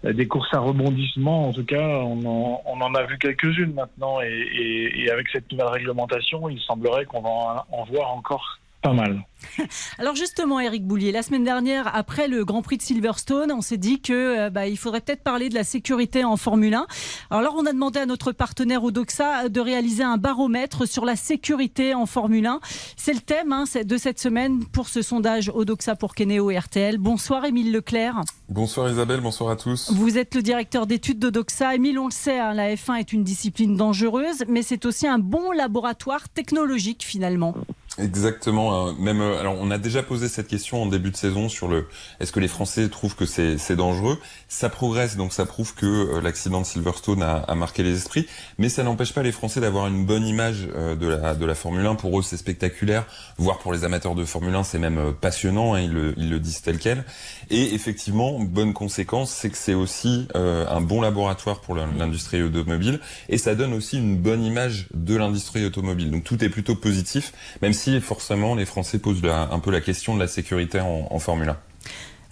[0.05, 4.93] euh, des courses à rebondissement, en tout cas, on en, a vu quelques-unes maintenant et,
[4.95, 9.25] et, avec cette nouvelle réglementation, il semblerait qu'on va en voir encore pas mal.
[9.99, 13.77] Alors justement, Eric Boulier, la semaine dernière, après le Grand Prix de Silverstone, on s'est
[13.77, 16.87] dit que euh, bah, il faudrait peut-être parler de la sécurité en Formule 1.
[17.31, 21.95] Alors on a demandé à notre partenaire Odoxa de réaliser un baromètre sur la sécurité
[21.95, 22.61] en Formule 1.
[22.97, 26.99] C'est le thème hein, de cette semaine pour ce sondage Odoxa pour Kenéo et RTL.
[26.99, 28.23] Bonsoir Émile Leclerc.
[28.49, 29.93] Bonsoir Isabelle, bonsoir à tous.
[29.93, 31.75] Vous êtes le directeur d'études d'Odoxa.
[31.75, 35.19] Émile, on le sait, hein, la F1 est une discipline dangereuse, mais c'est aussi un
[35.19, 37.55] bon laboratoire technologique finalement.
[37.99, 38.89] Exactement.
[38.89, 41.67] Euh, même, euh, alors, on a déjà posé cette question en début de saison sur
[41.69, 41.89] le
[42.21, 44.19] est-ce que les Français trouvent que c'est dangereux?
[44.53, 48.27] Ça progresse, donc ça prouve que euh, l'accident de Silverstone a, marqué les esprits,
[48.59, 51.87] mais ça n'empêche pas les Français d'avoir une bonne image de la de la Formule
[51.87, 51.95] 1.
[51.95, 53.07] Pour eux, c'est spectaculaire,
[53.39, 55.75] voire pour les amateurs de Formule 1, c'est même passionnant.
[55.75, 57.05] Hein, ils, le, disent tel quel.
[57.51, 63.39] Et effectivement, bonne conséquence, c'est que c'est aussi un bon laboratoire pour l'industrie automobile, et
[63.39, 66.11] ça donne aussi une bonne image de l'industrie automobile.
[66.11, 67.33] Donc tout est plutôt positif,
[67.63, 71.51] même si forcément les Français posent un peu la question de la sécurité en, Formule
[71.51, 71.57] 1.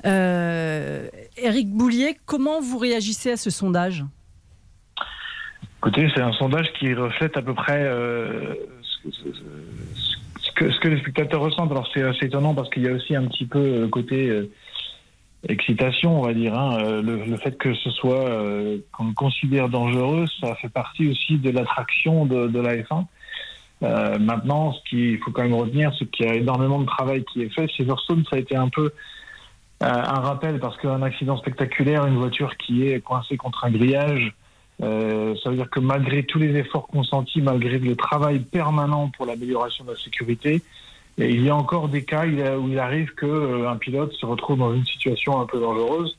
[0.07, 1.09] Euh,
[1.43, 4.05] Éric Boulier, comment vous réagissez à ce sondage?
[5.79, 8.55] Écoutez, c'est un sondage qui reflète à peu près euh,
[9.11, 11.71] ce, que, les spectateurs ressentent.
[11.71, 14.51] Alors c'est assez étonnant parce qu'il y a aussi un petit peu euh, côté euh,
[15.49, 16.59] excitation, on va dire.
[16.59, 17.01] Hein.
[17.01, 18.29] Le, fait que ce soit
[18.93, 23.05] qu'on considère dangereux, ça fait partie aussi de l'attraction de, de la F1.
[23.83, 27.25] Euh, maintenant, ce qu'il faut quand même retenir, c'est qu'il y a énormément de travail
[27.25, 27.69] qui est fait.
[27.71, 28.93] Silverstone, ça a été un peu
[29.81, 34.35] un rappel parce qu'un accident spectaculaire, une voiture qui est coincée contre un grillage,
[34.83, 39.27] euh, ça veut dire que malgré tous les efforts consentis, malgré le travail permanent pour
[39.27, 40.63] l'amélioration de la sécurité,
[41.17, 44.87] il y a encore des cas où il arrive qu'un pilote se retrouve dans une
[44.87, 46.17] situation un peu dangereuse.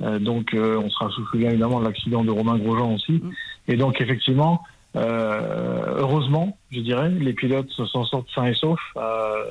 [0.00, 3.12] donc, on sera souvenir évidemment de l'accident de Romain Grosjean aussi.
[3.12, 3.32] Mm.
[3.68, 4.62] Et donc, effectivement,
[4.96, 8.78] euh, heureusement, je dirais, les pilotes s'en sortent sains et saufs.
[8.96, 9.44] Euh,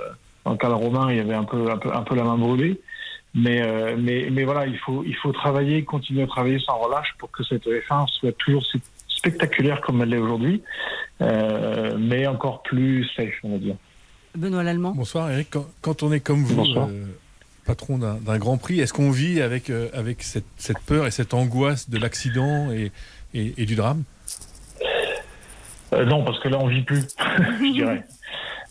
[0.46, 2.38] en cas de Romain, il y avait un peu, un peu, un peu la main
[2.38, 2.80] brûlée.
[3.36, 7.16] Mais, euh, mais, mais voilà, il faut, il faut travailler, continuer à travailler sans relâche
[7.18, 8.64] pour que cette F1 soit toujours
[9.24, 10.62] spectaculaire comme elle l'est aujourd'hui,
[11.22, 13.76] euh, mais encore plus safe, on va dire.
[14.36, 14.92] Benoît Lallemand.
[14.92, 15.56] Bonsoir Eric.
[15.82, 17.06] Quand, on est comme vous, euh,
[17.66, 21.34] patron d'un Grand Prix, est-ce qu'on vit avec, euh, avec cette, cette, peur et cette
[21.34, 22.92] angoisse de l'accident et,
[23.34, 24.04] et, et, du drame?
[25.94, 27.02] Non, parce que là, on vit plus,
[27.60, 28.04] je dirais.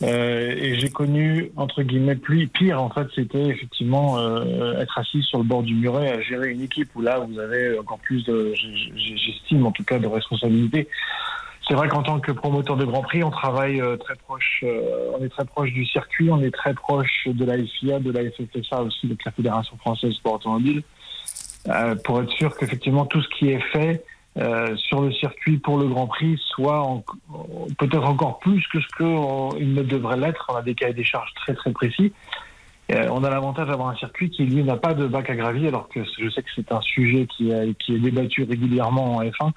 [0.02, 5.22] Euh, et j'ai connu, entre guillemets, plus pire, en fait, c'était effectivement euh, être assis
[5.22, 8.24] sur le bord du muret à gérer une équipe où là, vous avez encore plus
[8.96, 10.88] j'estime en tout cas, de responsabilité.
[11.68, 14.64] C'est vrai qu'en tant que promoteur de Grand Prix, on travaille euh, très proche,
[15.18, 18.22] on est très proche du circuit, on est très proche de la FIA, de la
[18.30, 20.82] FFSA aussi, de la Fédération Française Sport Automobile,
[22.04, 24.04] pour être sûr qu'effectivement tout ce qui est fait
[24.38, 27.02] euh, sur le circuit pour le Grand Prix soit
[27.78, 30.46] peut-être encore plus que ce qu'il ne devrait l'être.
[30.48, 32.12] On a des cahiers des charges très très précis.
[32.92, 35.68] Euh, on a l'avantage d'avoir un circuit qui lui n'a pas de bac à gravier,
[35.68, 39.52] alors que je sais que c'est un sujet qui, qui est débattu régulièrement en F1.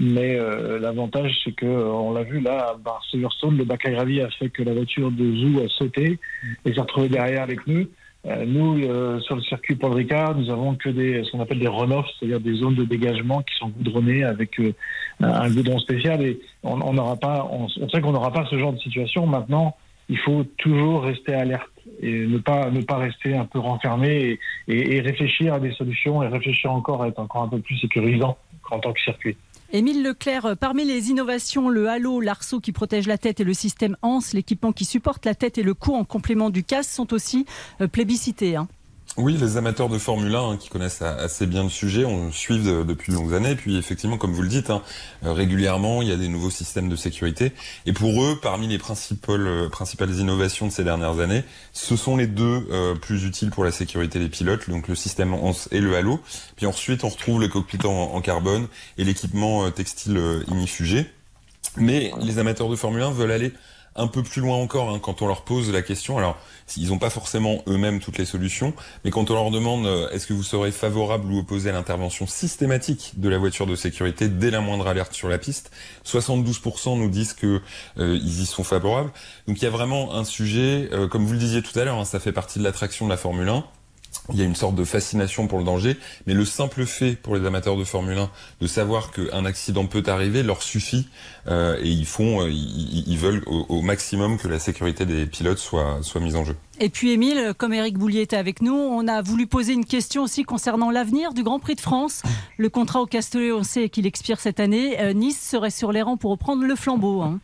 [0.00, 4.22] Mais euh, l'avantage, c'est que on l'a vu là, à Silverstone, le bac à gravier
[4.22, 6.18] a fait que la voiture de Zou a sauté
[6.64, 7.90] et s'est retrouvée derrière les pneus.
[8.26, 11.58] Euh, nous, euh, sur le circuit Paul Ricard, nous avons que des, ce qu'on appelle
[11.58, 14.74] des run-offs, c'est-à-dire des zones de dégagement qui sont goudronnées avec euh,
[15.20, 16.22] un goudron spécial.
[16.22, 19.26] Et on n'aura pas, on, sait qu'on n'aura pas ce genre de situation.
[19.26, 19.74] Maintenant,
[20.10, 21.70] il faut toujours rester alerte
[22.02, 26.22] et ne pas ne pas rester un peu renfermé et, et réfléchir à des solutions
[26.22, 28.36] et réfléchir encore à être encore un peu plus sécurisant
[28.70, 29.36] en tant que circuit.
[29.72, 33.54] Émile Leclerc, euh, parmi les innovations, le halo, l'arceau qui protège la tête et le
[33.54, 37.12] système ANS, l'équipement qui supporte la tête et le cou en complément du casque, sont
[37.14, 37.46] aussi
[37.80, 38.56] euh, plébiscités.
[38.56, 38.66] Hein.
[39.16, 42.60] Oui, les amateurs de Formule 1 hein, qui connaissent assez bien le sujet, on suit
[42.60, 43.56] depuis de longues années.
[43.56, 44.82] Puis effectivement, comme vous le dites, hein,
[45.24, 47.52] euh, régulièrement, il y a des nouveaux systèmes de sécurité.
[47.86, 51.42] Et pour eux, parmi les principales, euh, principales innovations de ces dernières années,
[51.72, 55.34] ce sont les deux euh, plus utiles pour la sécurité des pilotes, donc le système
[55.34, 56.20] ONS et le halo.
[56.54, 61.10] Puis ensuite, on retrouve le cockpit en, carbone et l'équipement textile imifugé.
[61.76, 63.52] Mais les amateurs de Formule 1 veulent aller
[63.96, 66.18] un peu plus loin encore hein, quand on leur pose la question.
[66.18, 66.38] Alors,
[66.76, 68.72] ils n'ont pas forcément eux-mêmes toutes les solutions,
[69.04, 72.26] mais quand on leur demande euh, est-ce que vous serez favorable ou opposé à l'intervention
[72.26, 75.70] systématique de la voiture de sécurité dès la moindre alerte sur la piste,
[76.06, 77.60] 72% nous disent que
[77.98, 79.10] euh, ils y sont favorables.
[79.48, 81.98] Donc il y a vraiment un sujet, euh, comme vous le disiez tout à l'heure,
[81.98, 83.64] hein, ça fait partie de l'attraction de la Formule 1
[84.32, 85.96] il y a une sorte de fascination pour le danger,
[86.26, 90.02] mais le simple fait pour les amateurs de Formule 1 de savoir qu'un accident peut
[90.06, 91.08] arriver leur suffit
[91.48, 95.98] euh, et ils font, euh, ils, veulent au, maximum que la sécurité des pilotes soit,
[96.02, 96.56] soit mise en jeu.
[96.78, 100.22] Et puis Émile, comme Eric Boulier était avec nous, on a voulu poser une question
[100.22, 102.22] aussi concernant l'avenir du Grand Prix de France.
[102.56, 105.00] Le contrat au Castellet, on sait qu'il expire cette année.
[105.00, 107.22] Euh, nice serait sur les rangs pour reprendre le flambeau.
[107.22, 107.40] Hein.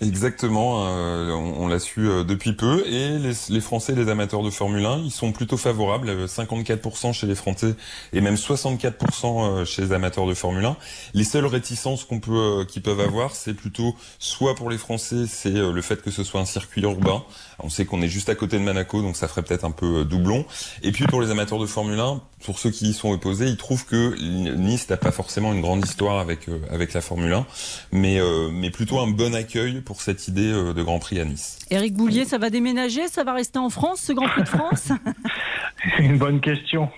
[0.00, 4.50] Exactement, euh, on, l'a su euh, depuis peu et les, les, Français, les amateurs de
[4.50, 7.74] Formule 1, ils sont plutôt favorables, 54% euh, chez les Français
[8.12, 10.76] et même 64% chez les amateurs de Formule 1.
[11.14, 15.50] Les seules réticences qu'on peut, qu'ils peuvent avoir, c'est plutôt soit pour les Français, c'est
[15.50, 17.24] le fait que ce soit un circuit urbain.
[17.60, 20.04] On sait qu'on est juste à côté de Monaco, donc ça ferait peut-être un peu
[20.04, 20.44] doublon.
[20.82, 23.56] Et puis pour les amateurs de Formule 1, pour ceux qui y sont opposés, ils
[23.56, 24.14] trouvent que
[24.54, 27.46] Nice n'a pas forcément une grande histoire avec avec la Formule 1,
[27.92, 28.20] mais
[28.52, 31.58] mais plutôt un bon accueil pour cette idée euh, de Grand Prix à Nice.
[31.70, 34.92] Éric Boulier, ça va déménager Ça va rester en France, ce Grand Prix de France?
[35.98, 36.90] Une bonne question.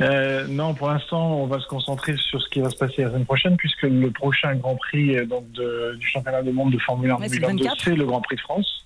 [0.00, 3.08] Euh, non, pour l'instant, on va se concentrer sur ce qui va se passer la
[3.08, 7.10] semaine prochaine, puisque le prochain Grand Prix euh, donc, du championnat du monde de Formule
[7.10, 8.84] 1 2022, c'est le Grand Prix de France.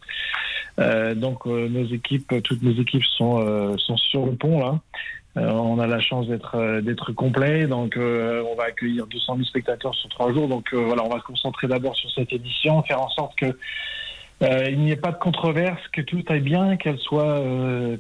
[0.79, 4.81] Donc nos équipes, toutes nos équipes sont, sont sur le pont là.
[5.37, 9.35] Euh, on a la chance d'être euh, d'être complet, donc euh, on va accueillir 200
[9.37, 10.49] 000 spectateurs sur trois jours.
[10.49, 13.57] Donc voilà, on va se concentrer d'abord sur cette édition, faire en sorte que
[14.41, 17.43] il n'y ait pas de controverse, que tout aille bien, qu'elle soit,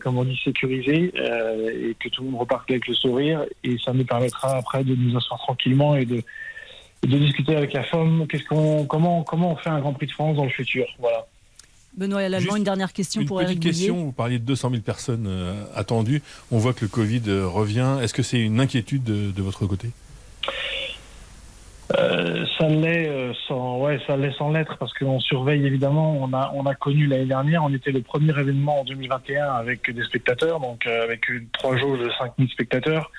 [0.02, 3.46] comme on dit, sécurisée et que tout le monde reparte avec le sourire.
[3.64, 6.22] Et ça nous permettra après de nous asseoir tranquillement et de,
[7.06, 8.26] de discuter avec la femme.
[8.28, 10.84] Qu'est-ce qu'on, comment, comment on fait un Grand Prix de France dans le futur?
[10.98, 11.24] Voilà.
[11.96, 14.82] Benoît Allemand, une dernière question pour Eric Une petite question, vous parliez de 200 000
[14.82, 16.22] personnes euh, attendues.
[16.50, 17.98] On voit que le Covid euh, revient.
[18.02, 19.88] Est-ce que c'est une inquiétude de, votre côté?
[21.96, 26.18] Euh, ça l'est sans, ouais, ça l'est sans l'être parce qu'on surveille évidemment.
[26.20, 29.90] On a, on a connu l'année dernière, on était le premier événement en 2021 avec
[29.90, 33.10] des spectateurs, donc avec une, trois jours de 5000 spectateurs.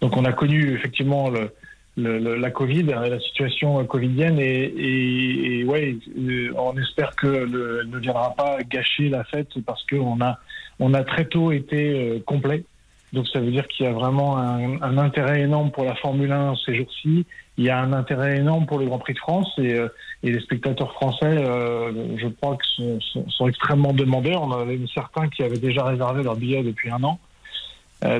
[0.00, 1.52] Donc on a connu effectivement le,
[1.96, 8.58] la Covid, la situation covidienne, et, ouais, euh, on espère que le, ne viendra pas
[8.62, 10.38] gâcher la fête parce qu'on a,
[10.78, 12.64] on a très tôt été euh, complet.
[13.12, 16.54] Donc ça veut dire qu'il y a vraiment un, intérêt énorme pour la Formule 1
[16.64, 17.26] ces jours-ci.
[17.58, 19.88] Il y a un intérêt énorme pour le Grand Prix de France et, euh,
[20.22, 24.42] et les spectateurs français, je crois que sont, sont, extrêmement demandeurs.
[24.42, 27.18] On avait certains qui avaient déjà réservé leur billet depuis un an.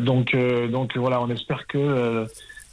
[0.00, 0.36] donc,
[0.70, 2.26] donc voilà, on espère que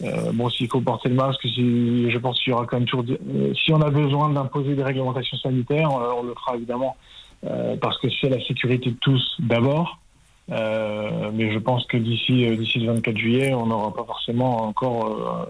[0.04, 2.88] euh, bon, s'il faut porter le masque, si, je pense qu'il y aura quand même
[2.88, 3.06] toujours.
[3.10, 6.96] Euh, si on a besoin d'imposer des réglementations sanitaires, euh, on le fera évidemment
[7.82, 10.00] parce que c'est la sécurité de tous d'abord.
[10.50, 15.48] mais je pense que d'ici d'ici le 24 juillet, on n'aura pas forcément encore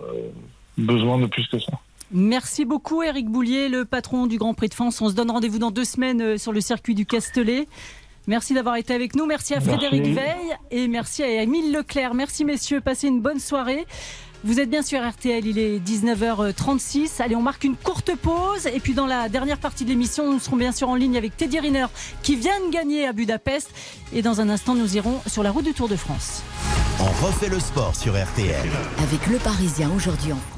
[0.77, 1.71] besoin de plus que ça.
[2.11, 4.99] Merci beaucoup Eric Boulier, le patron du Grand Prix de France.
[4.99, 7.67] On se donne rendez-vous dans deux semaines sur le circuit du Castellet.
[8.27, 9.25] Merci d'avoir été avec nous.
[9.25, 12.13] Merci à Frédéric Veil et merci à Émile Leclerc.
[12.13, 13.85] Merci messieurs, passez une bonne soirée.
[14.43, 17.21] Vous êtes bien sur RTL, il est 19h36.
[17.21, 18.67] Allez, on marque une courte pause.
[18.67, 21.35] Et puis dans la dernière partie de l'émission, nous serons bien sûr en ligne avec
[21.35, 21.87] Teddy Riner
[22.21, 23.71] qui vient de gagner à Budapest.
[24.13, 26.43] Et dans un instant, nous irons sur la route du Tour de France.
[26.99, 28.69] On refait le sport sur RTL.
[28.99, 30.56] Avec le Parisien aujourd'hui en France.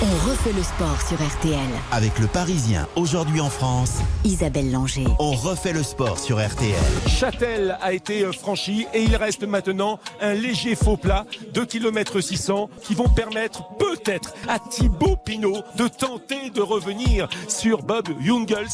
[0.00, 1.58] On refait le sport sur RTL.
[1.90, 3.94] Avec le Parisien aujourd'hui en France.
[4.24, 5.08] Isabelle Langer.
[5.18, 6.72] On refait le sport sur RTL.
[7.08, 12.20] Châtel a été euh, franchi et il reste maintenant un léger faux plat, 2 km
[12.20, 18.68] 600, qui vont permettre peut-être à Thibaut Pinot de tenter de revenir sur Bob Jungels.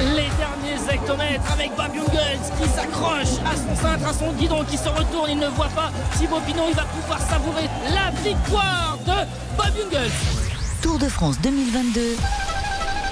[0.00, 4.76] Les derniers hectomètres avec Bob Jungels qui s'accroche à son cintre, à son guidon, qui
[4.76, 9.26] se retourne, il ne voit pas Thibaut Pinot, il va pouvoir savourer la victoire de
[9.56, 10.45] Bob Jungels.
[10.86, 12.14] Tour de France 2022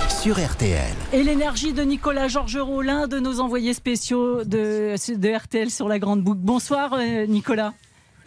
[0.09, 0.95] sur RTL.
[1.13, 5.99] Et l'énergie de Nicolas Georgerot, l'un de nos envoyés spéciaux de, de RTL sur la
[5.99, 6.39] Grande Boucle.
[6.41, 7.75] Bonsoir euh, Nicolas.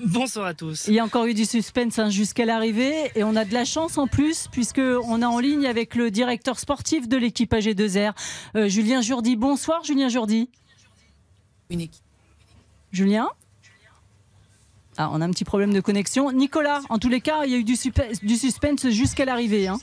[0.05, 0.89] Bonsoir à tous.
[0.89, 3.63] Il y a encore eu du suspense hein, jusqu'à l'arrivée et on a de la
[3.63, 8.11] chance en plus puisque on est en ligne avec le directeur sportif de l'équipe AG2R,
[8.57, 9.37] euh, Julien Jourdi.
[9.37, 10.49] Bonsoir Julien Jourdi.
[11.69, 12.03] Unique.
[12.91, 13.29] Julien?
[14.97, 16.31] Ah, on a un petit problème de connexion.
[16.31, 19.67] Nicolas, en tous les cas, il y a eu du, suspense jusqu'à l'arrivée.
[19.67, 19.77] Hein.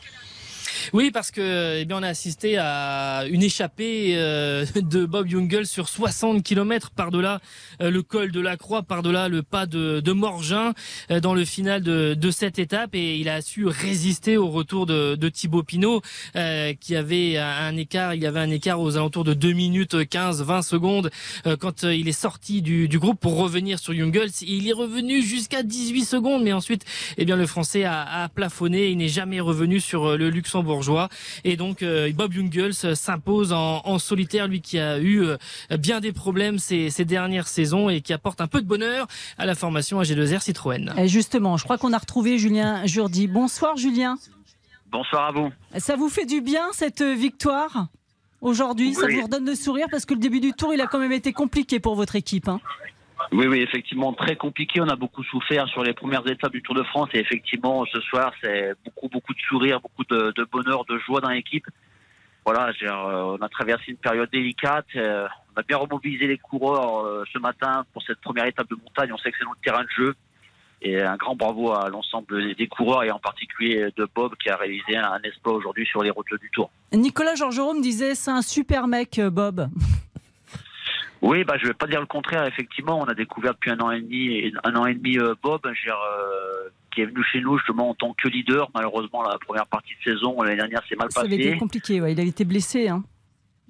[0.92, 5.66] Oui, parce que eh bien, on a assisté à une échappée euh, de Bob Jungel
[5.66, 7.40] sur 60 km par-delà
[7.80, 10.72] euh, le col de la Croix, par-delà le pas de, de Morgin
[11.10, 14.86] euh, dans le final de, de, cette étape et il a su résister au retour
[14.86, 16.02] de, de Thibaut Pinot
[16.80, 20.62] qui avait un écart, il y avait un écart aux alentours de 2 minutes 15-20
[20.62, 21.10] secondes
[21.60, 24.30] quand il est sorti du, du, groupe pour revenir sur Jungels.
[24.42, 26.84] Il est revenu jusqu'à 18 secondes, mais ensuite,
[27.16, 28.88] eh bien, le Français a, a plafonné.
[28.88, 31.08] Il n'est jamais revenu sur le Luxembourg bourgeois.
[31.44, 35.36] Et donc euh, Bob Jungels s'impose en, solitaire, lui qui a eu euh,
[35.78, 39.06] bien des problèmes ces, dernières saisons et qui apporte un peu de bonheur
[39.38, 40.92] à la formation AG2R Citroën.
[40.96, 43.26] Et justement, je crois qu'on a retrouvé Julien Jourdi.
[43.26, 44.16] Bonsoir Julien.
[44.90, 45.50] Bonsoir à vous.
[45.76, 47.88] Ça vous fait du bien cette victoire
[48.40, 48.94] aujourd'hui?
[48.94, 51.12] Ça vous redonne le sourire parce que le début du tour, il a quand même
[51.12, 52.48] été compliqué pour votre équipe.
[52.48, 52.60] Hein?
[53.32, 54.80] Oui, oui, effectivement, très compliqué.
[54.80, 58.00] On a beaucoup souffert sur les premières étapes du Tour de France et effectivement, ce
[58.00, 61.66] soir, c'est beaucoup, beaucoup de sourires, beaucoup de, bonheur, de joie dans l'équipe.
[62.44, 64.86] Voilà, euh, on a traversé une période délicate.
[64.96, 68.76] Euh, on a bien remobilisé les coureurs euh, ce matin pour cette première étape de
[68.76, 69.10] montagne.
[69.12, 70.14] On sait que c'est notre terrain de jeu.
[70.82, 74.56] Et un grand bravo à l'ensemble des coureurs et en particulier de Bob qui a
[74.56, 76.70] réalisé un, exploit aujourd'hui sur les routes du Tour.
[76.92, 79.68] Nicolas Georgerot me disait c'est un super mec, Bob.
[81.24, 82.46] Oui, bah, je vais pas dire le contraire.
[82.46, 85.62] Effectivement, on a découvert depuis un an et demi, un an et demi euh, Bob,
[85.64, 88.70] euh, qui est venu chez nous justement en tant que leader.
[88.74, 91.26] Malheureusement, la première partie de saison l'année dernière s'est mal passée.
[91.26, 92.02] Ça avait été compliqué.
[92.02, 92.12] Ouais.
[92.12, 92.88] Il a été blessé.
[92.88, 93.02] Hein.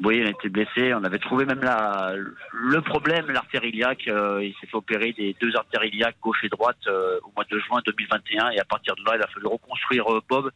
[0.03, 0.95] Oui, il a été blessé.
[0.95, 2.15] On avait trouvé même la,
[2.53, 4.09] le problème, l'artère iliaque.
[4.09, 7.59] Euh, il s'est fait opérer des deux artères iliaques, gauche et droite, au mois de
[7.61, 8.51] juin 2021.
[8.51, 10.51] Et à partir de là, il a fallu reconstruire Bob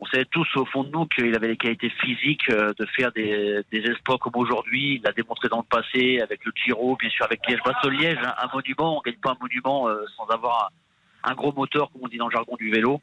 [0.00, 3.10] on savait tous au fond de nous qu'il avait les qualités physiques euh, de faire
[3.12, 4.96] des, des exploits comme aujourd'hui.
[4.96, 8.48] Il l'a démontré dans le passé avec le Giro, bien sûr avec Liège-Bastogne-Liège, hein, un
[8.54, 8.98] monument.
[8.98, 10.70] On gagne pas un monument euh, sans avoir
[11.24, 13.00] un, gros moteur, comme on dit dans le jargon du vélo.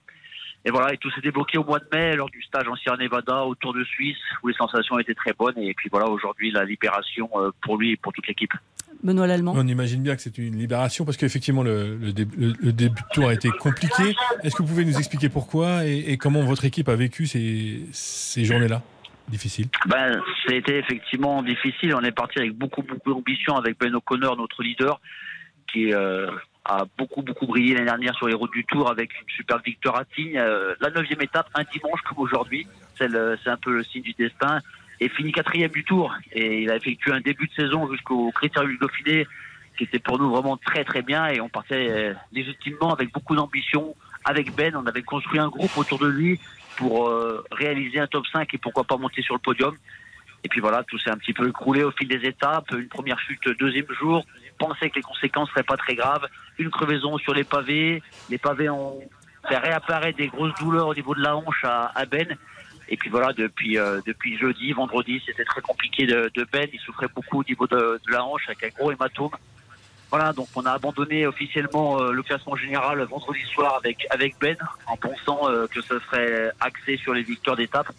[0.63, 2.97] Et voilà, et tout s'est débloqué au mois de mai lors du stage en Sierra
[2.97, 5.57] Nevada au Tour de Suisse où les sensations étaient très bonnes.
[5.57, 8.53] Et puis voilà, aujourd'hui, la libération euh, pour lui et pour toute l'équipe.
[9.03, 9.53] Benoît Lallemand.
[9.55, 13.33] On imagine bien que c'est une libération parce qu'effectivement le, le, début de tour a
[13.33, 14.15] été compliqué.
[14.43, 18.45] Est-ce que vous pouvez nous expliquer pourquoi et, comment votre équipe a vécu ces, ces
[18.45, 18.81] journées-là
[19.27, 19.67] difficiles?
[19.87, 21.95] Ben, C'était effectivement difficile.
[21.95, 24.99] On est parti avec beaucoup, beaucoup d'ambition avec Ben O'Connor, notre leader,
[25.71, 26.29] qui euh,
[26.63, 29.97] a beaucoup, beaucoup brillé l'année dernière sur les routes du Tour avec une super victoire
[29.97, 30.37] à Tignes.
[30.37, 32.67] Euh, la neuvième étape, un dimanche comme aujourd'hui.
[32.97, 34.59] C'est un peu le signe du destin
[34.99, 36.13] et finit quatrième du tour.
[36.31, 39.27] Et il a effectué un début de saison jusqu'au Critérium du Dauphiné,
[39.77, 41.27] qui était pour nous vraiment très très bien.
[41.27, 43.95] Et on partait euh, légitimement avec beaucoup d'ambition.
[44.23, 46.39] Avec Ben, on avait construit un groupe autour de lui
[46.77, 49.75] pour euh, réaliser un top 5 et pourquoi pas monter sur le podium.
[50.43, 52.71] Et puis voilà, tout s'est un petit peu écroulé au fil des étapes.
[52.71, 54.25] Une première chute deuxième jour.
[54.57, 56.27] Pensait que les conséquences seraient pas très graves.
[56.57, 58.01] Une crevaison sur les pavés.
[58.29, 58.99] Les pavés ont
[59.47, 62.37] fait réapparaître des grosses douleurs au niveau de la hanche à Ben.
[62.89, 66.67] Et puis voilà, depuis euh, depuis jeudi, vendredi, c'était très compliqué de, de Ben.
[66.71, 69.31] Il souffrait beaucoup au niveau de, la hanche avec un gros hématome.
[70.11, 74.57] Voilà, donc on a abandonné officiellement euh, le classement général vendredi soir avec avec Ben,
[74.87, 77.91] en pensant euh, que ce serait axé sur les victoires d'étape.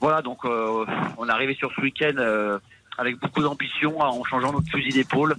[0.00, 2.58] Voilà, donc on est arrivé sur ce week-end
[2.98, 5.36] avec beaucoup d'ambition, en changeant notre fusil d'épaule.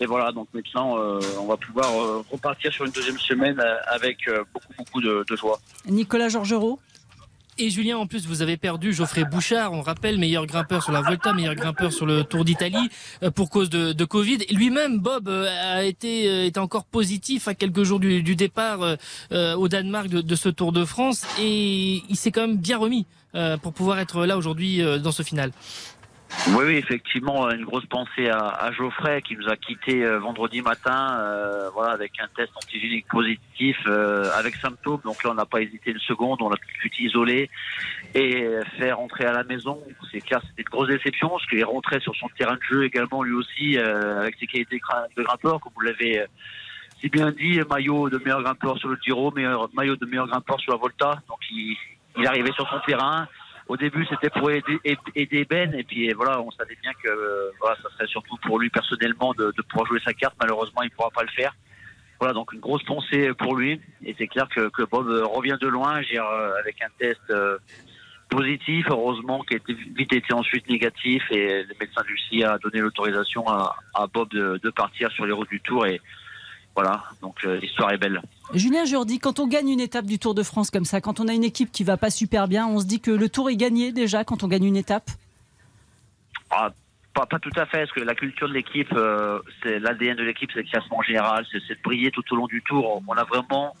[0.00, 3.76] Et voilà, donc maintenant, euh, on va pouvoir euh, repartir sur une deuxième semaine euh,
[3.88, 5.60] avec euh, beaucoup, beaucoup de, de joie.
[5.86, 6.80] Nicolas Georgerot?
[7.62, 11.02] Et Julien, en plus, vous avez perdu Geoffrey Bouchard, on rappelle, meilleur grimpeur sur la
[11.02, 12.88] Volta, meilleur grimpeur sur le Tour d'Italie,
[13.22, 14.38] euh, pour cause de, de Covid.
[14.50, 18.96] Lui-même, Bob, euh, a été, euh, était encore positif à quelques jours du, départ
[19.30, 21.26] au Danemark de, ce Tour de France.
[21.38, 23.04] Et il s'est quand même bien remis
[23.62, 25.52] pour pouvoir être là aujourd'hui dans ce final.
[26.48, 30.62] Oui, oui, effectivement, une grosse pensée à, à Geoffrey qui nous a quittés euh, vendredi
[30.62, 35.00] matin, euh, voilà, avec un test antigénique positif, euh, avec symptômes.
[35.04, 37.50] Donc là, on n'a pas hésité une seconde, on l'a tout de suite isolé
[38.14, 38.46] et
[38.78, 39.80] fait rentrer à la maison.
[40.10, 42.84] C'est clair, c'était une grosse déception parce qu'il est rentré sur son terrain de jeu
[42.84, 44.80] également lui aussi, euh, avec ses qualités
[45.16, 46.26] de grimpeur, comme vous l'avez euh,
[47.00, 50.60] si bien dit, maillot de meilleur grimpeur sur le Giro, meilleur, maillot de meilleur grimpeur
[50.60, 51.18] sur la Volta.
[51.28, 51.76] Donc il,
[52.18, 53.26] il arrivait sur son terrain.
[53.70, 57.88] Au début, c'était pour aider, Ben, et puis voilà, on savait bien que euh, ça
[57.94, 60.34] serait surtout pour lui personnellement de, pouvoir jouer sa carte.
[60.40, 61.54] Malheureusement, il ne pourra pas le faire.
[62.18, 63.80] Voilà, donc une grosse pensée pour lui.
[64.04, 67.32] Et c'est clair que, Bob euh, revient de loin, euh, avec un test
[68.28, 69.58] positif, heureusement, qui a
[69.94, 71.22] vite été ensuite négatif.
[71.30, 75.26] Et le médecin de Lucie a donné l'autorisation à, à Bob de, de partir sur
[75.26, 75.86] les routes du Tour.
[75.86, 76.00] Et
[76.80, 78.22] voilà, donc euh, l'histoire est belle.
[78.54, 81.28] Julien Jourdi, quand on gagne une étape du Tour de France comme ça, quand on
[81.28, 83.56] a une équipe qui va pas super bien, on se dit que le Tour est
[83.56, 85.10] gagné déjà quand on gagne une étape?
[86.50, 86.70] Ah,
[87.12, 90.22] pas, pas tout à fait, parce que la culture de l'équipe, euh, c'est l'ADN de
[90.22, 93.02] l'équipe, c'est le classement général, c'est c'est de briller tout au long du tour.
[93.06, 93.76] On a vraiment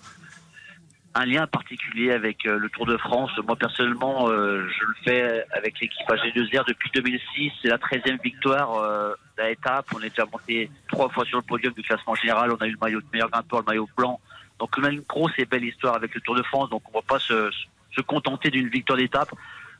[1.14, 3.30] un lien particulier avec euh, le Tour de France.
[3.46, 7.52] Moi, personnellement, euh, je le fais avec l'équipe AG2R depuis 2006.
[7.60, 9.86] C'est la 13e victoire euh, de la étape.
[9.94, 12.52] On est déjà monté trois fois sur le podium du classement général.
[12.52, 14.20] On a eu le maillot de meilleur grimpeur, le maillot blanc.
[14.60, 16.70] Donc, on a une grosse et belle histoire avec le Tour de France.
[16.70, 17.50] Donc, on ne va pas se,
[17.94, 19.30] se contenter d'une victoire d'étape.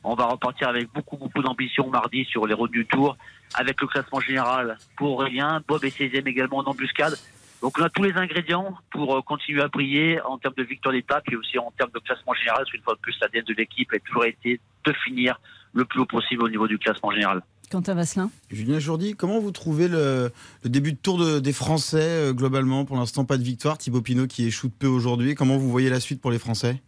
[0.03, 3.15] On va repartir avec beaucoup, beaucoup d'ambition mardi sur les routes du Tour,
[3.53, 5.61] avec le classement général pour Aurélien.
[5.67, 7.15] Bob est 16e également en embuscade.
[7.61, 10.93] Donc on a tous les ingrédients pour euh, continuer à briller en termes de victoire
[10.93, 13.53] d'étape et aussi en termes de classement général, parce qu'une fois de plus, l'ADN de
[13.53, 15.39] l'équipe a toujours été de finir
[15.73, 17.41] le plus haut possible au niveau du classement général.
[17.71, 20.31] Quentin Vasselin Julien Jourdi, comment vous trouvez le,
[20.63, 22.83] le début de tour de- des Français euh, globalement?
[22.83, 23.77] Pour l'instant, pas de victoire.
[23.77, 25.35] Thibaut Pinot qui échoue de peu aujourd'hui.
[25.35, 26.81] Comment vous voyez la suite pour les Français?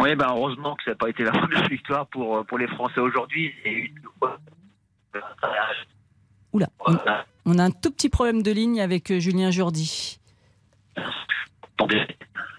[0.00, 2.68] Oui, ben heureusement que ça n'a pas été la première victoire pour, euh, pour les
[2.68, 3.52] Français aujourd'hui.
[3.64, 3.88] Une-
[6.52, 6.68] Oula,
[7.48, 10.18] on a un tout petit problème de ligne avec euh, Julien Jourdi.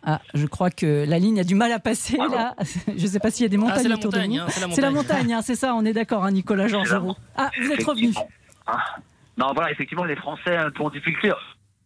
[0.03, 2.55] Ah, je crois que la ligne a du mal à passer là.
[2.87, 4.35] Je ne sais pas s'il y a des montagnes Ah, c'est la autour montagne, de
[4.37, 4.41] nous.
[4.43, 5.33] hein, c'est la montagne.
[5.33, 7.15] hein, c'est ça, on est d'accord, hein, Nicolas Georgerot.
[7.35, 8.09] Ah, vous êtes revenu.
[8.09, 8.29] Effectivement.
[8.65, 8.95] Ah.
[9.37, 11.31] Non, voilà, effectivement, les Français un peu en difficulté.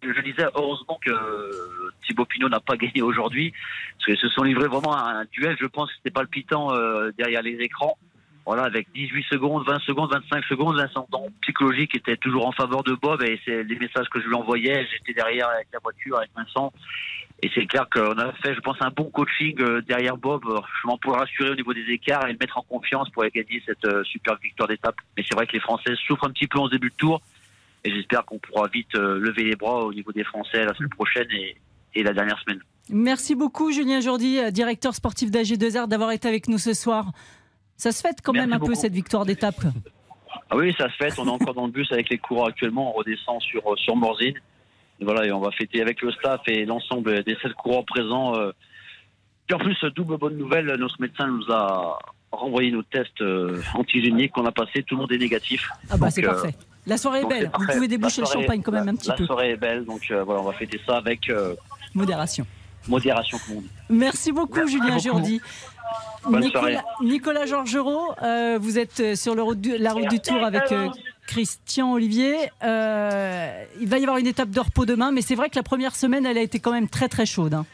[0.03, 1.11] Je disais heureusement que
[2.05, 3.51] Thibaut Pinot n'a pas gagné aujourd'hui,
[3.97, 7.11] parce qu'ils se sont livrés vraiment à un duel, je pense que c'était palpitant euh,
[7.17, 7.97] derrière les écrans.
[8.45, 12.93] Voilà, avec 18 secondes, 20 secondes, 25 secondes, l'ascendant psychologique était toujours en faveur de
[12.93, 14.85] Bob et c'est les messages que je lui envoyais.
[14.91, 16.73] J'étais derrière avec la voiture, avec Vincent.
[17.41, 20.97] Et c'est clair qu'on a fait, je pense, un bon coaching euh, derrière Bob, justement
[20.97, 23.85] pour le rassurer au niveau des écarts et le mettre en confiance pour gagner cette
[23.85, 24.95] euh, super victoire d'étape.
[25.17, 27.21] Mais c'est vrai que les Français souffrent un petit peu en début de tour.
[27.85, 30.89] Et j'espère qu'on pourra vite euh, lever les bras au niveau des Français la semaine
[30.89, 31.57] prochaine et,
[31.95, 32.61] et la dernière semaine.
[32.89, 37.11] Merci beaucoup, Julien Jourdi, directeur sportif d'AG2R, d'avoir été avec nous ce soir.
[37.77, 39.61] Ça se fête quand Merci même un peu cette victoire d'étape.
[40.49, 41.17] Ah oui, ça se fait.
[41.19, 42.89] On est encore dans le bus avec les coureurs actuellement.
[42.91, 44.35] On redescend sur, euh, sur Morzine.
[44.99, 48.35] Et voilà, et on va fêter avec le staff et l'ensemble des sept coureurs présents.
[48.35, 48.51] euh.
[49.47, 51.99] Puis en plus, double bonne nouvelle, notre médecin nous a
[52.31, 54.83] renvoyé nos tests euh, antigéniques qu'on a passés.
[54.83, 55.67] Tout le monde est négatif.
[55.89, 56.55] Ah bah c'est euh, parfait.
[56.85, 57.51] La soirée est belle.
[57.57, 59.25] Vous pouvez déboucher La le champagne quand même la- un petit la peu.
[59.25, 61.55] soirée est belle, donc euh, voilà, on va fêter ça avec euh,
[61.93, 62.45] Modération.
[62.87, 63.69] Modération, comme on dit.
[63.89, 64.97] Merci beaucoup, Merci Julien.
[64.99, 65.41] Jourdi.
[66.29, 66.71] Bonne soirée.
[66.73, 70.43] Nicolas, Nicolas Georgerot, euh, vous êtes euh, sur le route du- la route du Tour
[70.43, 70.87] avec euh,
[71.27, 72.35] Christian Olivier.
[72.63, 75.63] Euh, il va y avoir une étape de repos demain, mais c'est vrai que la
[75.63, 77.53] première semaine, elle a été quand même très très chaude.
[77.53, 77.65] hein.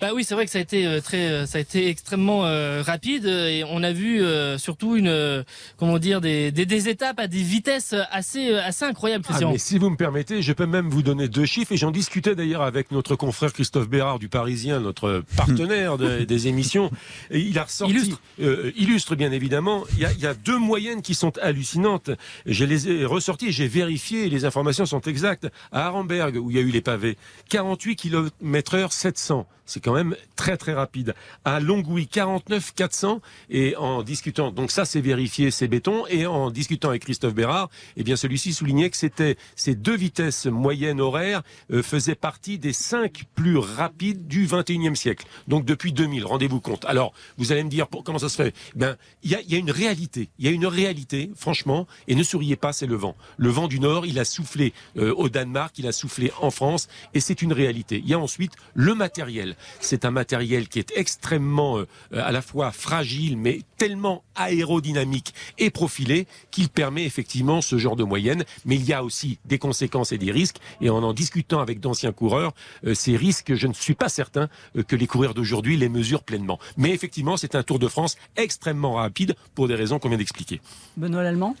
[0.00, 2.44] Bah oui, c'est vrai que ça a été euh, très, euh, ça a été extrêmement
[2.46, 5.42] euh, rapide euh, et on a vu euh, surtout une, euh,
[5.76, 9.76] comment dire, des, des, des étapes à des vitesses assez, assez incroyables, Ah, mais si
[9.78, 11.72] vous me permettez, je peux même vous donner deux chiffres.
[11.72, 16.46] Et j'en discutais d'ailleurs avec notre confrère Christophe Bérard du Parisien, notre partenaire de- des
[16.48, 16.90] émissions.
[17.30, 18.20] Et il a ressorti, Illustre.
[18.40, 19.84] euh, illustre bien évidemment.
[19.94, 22.10] Il y, a, il y a deux moyennes qui sont hallucinantes.
[22.46, 25.48] Je les ai ressorties, j'ai vérifié et les informations sont exactes.
[25.72, 27.16] À Arenberg, où il y a eu les pavés,
[27.48, 29.46] 48 km/h 700.
[29.68, 31.14] C'est quand même très très rapide.
[31.44, 36.50] À Longwy, 49 400 et en discutant, donc ça c'est vérifié, c'est béton, et en
[36.50, 41.42] discutant avec Christophe Bérard, eh bien celui-ci soulignait que c'était ces deux vitesses moyennes horaires
[41.70, 45.26] euh, faisaient partie des cinq plus rapides du 21e siècle.
[45.48, 46.86] Donc depuis 2000, rendez-vous compte.
[46.86, 48.54] Alors vous allez me dire comment ça se fait?
[48.74, 52.14] Ben il y a, y a une réalité, il y a une réalité, franchement, et
[52.14, 53.16] ne souriez pas, c'est le vent.
[53.36, 56.88] Le vent du nord, il a soufflé euh, au Danemark, il a soufflé en France,
[57.12, 57.98] et c'est une réalité.
[58.02, 59.56] Il y a ensuite le matériel.
[59.80, 65.70] C'est un matériel qui est extrêmement euh, à la fois fragile, mais tellement aérodynamique et
[65.70, 68.44] profilé qu'il permet effectivement ce genre de moyenne.
[68.64, 70.58] Mais il y a aussi des conséquences et des risques.
[70.80, 72.52] Et en en discutant avec d'anciens coureurs,
[72.84, 76.24] euh, ces risques, je ne suis pas certain euh, que les coureurs d'aujourd'hui les mesurent
[76.24, 76.58] pleinement.
[76.76, 80.60] Mais effectivement, c'est un Tour de France extrêmement rapide pour des raisons qu'on vient d'expliquer.
[80.96, 81.54] Benoît Lallemand?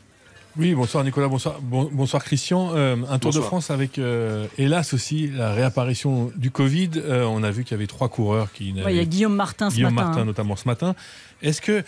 [0.56, 2.70] Oui, bonsoir Nicolas, bonsoir, bon- bonsoir Christian.
[2.74, 3.40] Euh, un Tour de.
[3.40, 6.90] France avec, euh, hélas aussi, la réapparition du Covid.
[6.96, 9.34] Euh, on a vu qu'il y avait trois coureurs qui Ouais, Il y a Guillaume
[9.36, 10.06] Martin ce Guillaume matin.
[10.08, 10.24] Martin hein.
[10.24, 10.96] notamment ce matin.
[11.42, 11.84] Est-ce que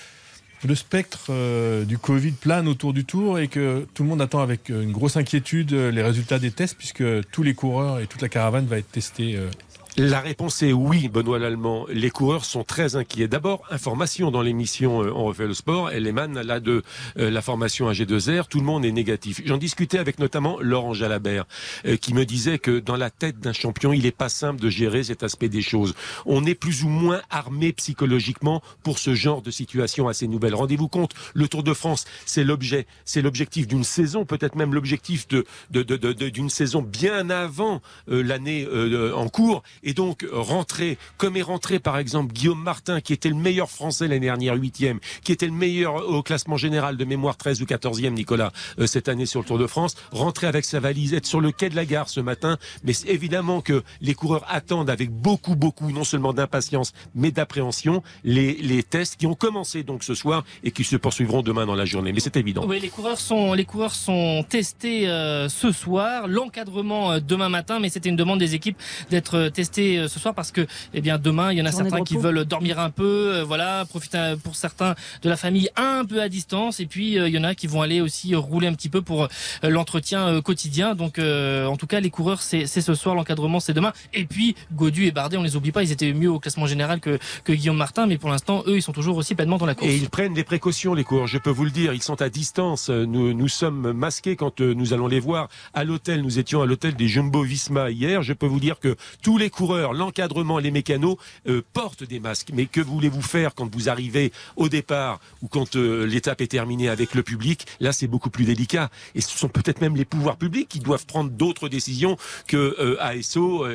[0.64, 4.40] le spectre euh, du Covid plane autour du Tour et que tout le monde attend
[4.40, 7.02] avec une grosse inquiétude les résultats des tests puisque
[7.32, 9.48] tous les coureurs et toute la caravane va être testés euh,
[9.96, 11.84] La réponse est oui, Benoît Lallemand.
[11.90, 13.26] Les coureurs sont très inquiets.
[13.26, 15.90] D'abord, information dans l'émission euh, On refait le sport.
[15.90, 16.84] Elle émane là de
[17.18, 18.46] euh, la formation AG2R.
[18.46, 19.42] Tout le monde est négatif.
[19.44, 21.44] J'en discutais avec notamment Laurent Jalabert,
[21.86, 24.70] euh, qui me disait que dans la tête d'un champion, il n'est pas simple de
[24.70, 25.94] gérer cet aspect des choses.
[26.24, 30.54] On est plus ou moins armé psychologiquement pour ce genre de situation assez nouvelle.
[30.54, 35.26] Rendez-vous compte, le Tour de France, c'est l'objet, c'est l'objectif d'une saison, peut-être même l'objectif
[35.70, 38.68] d'une saison bien avant l'année
[39.14, 39.62] en cours.
[39.82, 43.70] Et donc, euh, rentrer, comme est rentré par exemple Guillaume Martin, qui était le meilleur
[43.70, 47.64] français l'année dernière, huitième, qui était le meilleur au classement général de mémoire 13 ou
[47.64, 51.26] 14e, Nicolas, euh, cette année sur le Tour de France, rentrer avec sa valise, être
[51.26, 52.58] sur le quai de la gare ce matin.
[52.84, 58.54] Mais évidemment que les coureurs attendent avec beaucoup, beaucoup, non seulement d'impatience, mais d'appréhension, les,
[58.54, 61.84] les tests qui ont commencé donc ce soir et qui se poursuivront demain dans la
[61.84, 62.12] journée.
[62.12, 62.64] Mais c'est évident.
[62.66, 67.78] Oui, les coureurs sont les coureurs sont testés euh, ce soir, l'encadrement euh, demain matin,
[67.80, 68.76] mais c'était une demande des équipes
[69.10, 71.70] d'être euh, testés euh, ce soir parce que eh bien demain il y en a
[71.70, 75.36] Journée certains qui veulent dormir un peu, euh, voilà, profiter euh, pour certains de la
[75.36, 78.00] famille un peu à distance et puis euh, il y en a qui vont aller
[78.00, 79.28] aussi rouler un petit peu pour
[79.62, 80.94] l'entretien quotidien.
[80.94, 84.24] Donc euh, en tout cas les coureurs c'est c'est ce soir, l'encadrement c'est demain et
[84.24, 87.18] puis Godu et Bardet on les oublie pas, ils étaient mieux au classement général que
[87.44, 89.90] que Guillaume Martin, mais pour l'instant eux ils sont toujours aussi pleinement dans la course.
[89.90, 91.92] Et ils prennent des précautions, les coureurs, je peux vous le dire.
[91.92, 92.88] Ils sont à distance.
[92.88, 96.22] Nous, nous sommes masqués quand nous allons les voir à l'hôtel.
[96.22, 98.22] Nous étions à l'hôtel des Jumbo Visma hier.
[98.22, 99.59] Je peux vous dire que tous les coureurs,
[99.92, 101.16] l'encadrement et les mécanos
[101.48, 102.50] euh, portent des masques.
[102.52, 106.88] Mais que voulez-vous faire quand vous arrivez au départ ou quand euh, l'étape est terminée
[106.88, 107.66] avec le public?
[107.80, 108.90] Là, c'est beaucoup plus délicat.
[109.14, 112.96] Et ce sont peut-être même les pouvoirs publics qui doivent prendre d'autres décisions que euh,
[113.00, 113.66] ASO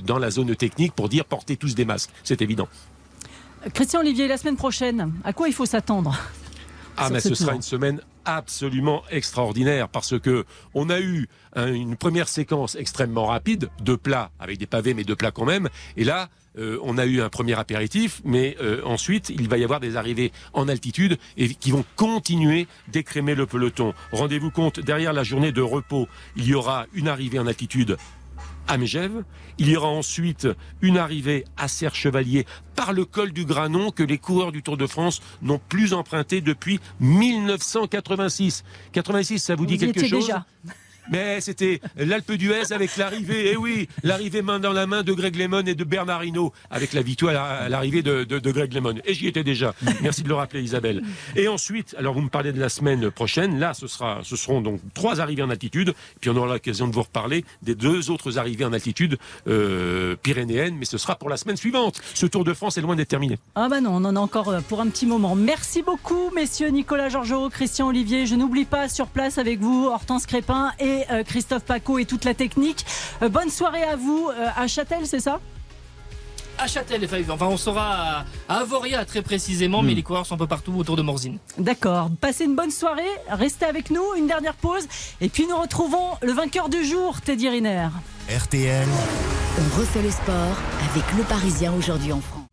[0.00, 2.10] dans la zone technique pour dire portez tous des masques.
[2.22, 2.68] C'est évident.
[3.72, 6.18] Christian Olivier, la semaine prochaine, à quoi il faut s'attendre?
[6.96, 10.44] Ah, mais ce sera une semaine absolument extraordinaire parce que
[10.74, 15.14] on a eu une première séquence extrêmement rapide, de plats avec des pavés, mais de
[15.14, 15.68] plats quand même.
[15.96, 19.64] Et là, euh, on a eu un premier apéritif, mais euh, ensuite, il va y
[19.64, 23.92] avoir des arrivées en altitude et qui vont continuer d'écrémer le peloton.
[24.12, 27.96] Rendez-vous compte, derrière la journée de repos, il y aura une arrivée en altitude
[28.68, 29.24] à.
[29.58, 30.48] Il y aura ensuite
[30.82, 34.86] une arrivée à Serre-Chevalier par le col du Granon que les coureurs du Tour de
[34.86, 38.64] France n'ont plus emprunté depuis 1986.
[38.92, 40.26] 86, ça vous dit Vous quelque chose?
[40.26, 40.46] déjà.
[41.10, 45.36] Mais c'était l'Alpe d'Huez avec l'arrivée, et oui, l'arrivée main dans la main de Greg
[45.36, 48.94] Lemon et de Bernard Hinault, avec la victoire à l'arrivée de, Greg Lemon.
[49.04, 49.74] Et j'y étais déjà.
[50.02, 51.02] Merci de le rappeler, Isabelle.
[51.36, 53.58] Et ensuite, alors vous me parlez de la semaine prochaine.
[53.58, 55.94] Là, ce sera, ce seront donc trois arrivées en altitude.
[56.20, 60.76] Puis on aura l'occasion de vous reparler des deux autres arrivées en altitude euh, pyrénéennes,
[60.76, 62.00] mais ce sera pour la semaine suivante.
[62.14, 63.38] Ce Tour de France est loin d'être terminé.
[63.54, 65.34] Ah bah non, on en a encore euh, pour un petit moment.
[65.34, 68.26] Merci beaucoup, messieurs Nicolas Georgeot, Christian Olivier.
[68.26, 72.24] Je n'oublie pas sur place avec vous Hortense Crépin et euh, Christophe Paco et toute
[72.24, 72.84] la technique.
[73.22, 75.40] Euh, bonne soirée à vous euh, à Châtel, c'est ça?
[76.56, 79.86] À Châtel, enfin on sera à Avoria très précisément, Hmm.
[79.86, 81.38] mais les coureurs sont un peu partout autour de Morzine.
[81.58, 82.10] D'accord.
[82.20, 83.02] Passez une bonne soirée.
[83.28, 84.04] Restez avec nous.
[84.16, 84.86] Une dernière pause.
[85.20, 87.88] Et puis nous retrouvons le vainqueur du jour, Teddy Riner.
[88.30, 88.86] RTL,
[89.58, 90.56] On refait le sport
[90.92, 92.44] avec le Parisien aujourd'hui en France.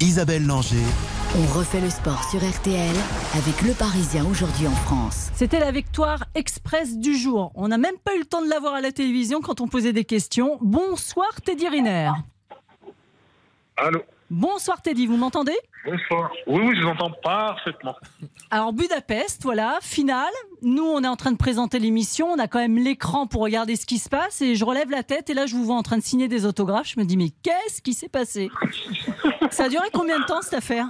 [0.00, 0.76] Isabelle Langer.
[1.36, 2.94] On refait le sport sur RTL
[3.34, 5.30] avec le Parisien aujourd'hui en France.
[5.34, 7.50] C'était la victoire express du jour.
[7.56, 9.66] On n'a même pas eu le temps de la voir à la télévision quand on
[9.66, 10.58] posait des questions.
[10.60, 12.12] Bonsoir Teddy Riner.
[13.76, 15.54] Allô Bonsoir Teddy, vous m'entendez?
[15.84, 16.30] Bonsoir.
[16.46, 17.94] Oui, oui, je vous entends parfaitement.
[18.50, 20.32] Alors Budapest, voilà, finale.
[20.62, 22.28] Nous, on est en train de présenter l'émission.
[22.32, 24.40] On a quand même l'écran pour regarder ce qui se passe.
[24.40, 26.46] Et je relève la tête et là, je vous vois en train de signer des
[26.46, 26.88] autographes.
[26.94, 28.50] Je me dis, mais qu'est-ce qui s'est passé?
[29.50, 30.86] Ça a duré combien de temps cette affaire?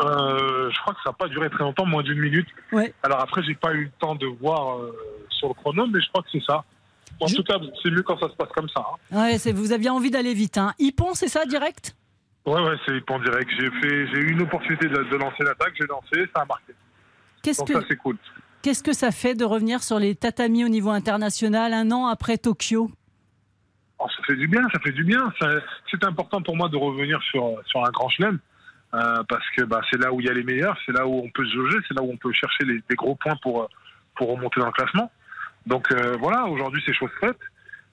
[0.00, 2.46] Euh, je crois que ça n'a pas duré très longtemps, moins d'une minute.
[2.72, 2.94] Ouais.
[3.02, 4.96] Alors après, j'ai pas eu le temps de voir euh,
[5.28, 6.64] sur le chrono, mais je crois que c'est ça.
[7.20, 8.84] En tout cas, c'est mieux quand ça se passe comme ça.
[9.12, 9.16] hein.
[9.22, 10.56] Ouais, vous aviez envie d'aller vite.
[10.56, 10.72] Hein.
[10.78, 11.96] Ippon, c'est ça, direct?
[12.48, 13.50] Ouais, ouais, c'est en direct.
[13.58, 16.72] J'ai fait, j'ai eu une opportunité de, de lancer l'attaque, j'ai lancé, ça a marqué.
[17.42, 18.16] Qu'est-ce Donc que- ça, c'est cool.
[18.62, 22.38] Qu'est-ce que ça fait de revenir sur les tatamis au niveau international un an après
[22.38, 22.90] Tokyo?
[23.98, 25.32] Oh, ça fait du bien, ça fait du bien.
[25.40, 28.38] Ça- C'est important pour moi de revenir sur, sur un grand chelem.
[28.94, 31.18] euh, parce que bah, c'est là où il y a les meilleurs, c'est là où
[31.22, 33.66] on peut se jauger, c'est là où on peut chercher les, gros points pour, euh,
[34.16, 35.12] pour remonter dans le classement.
[35.66, 37.36] Donc euh, voilà, aujourd'hui c'est chose faite.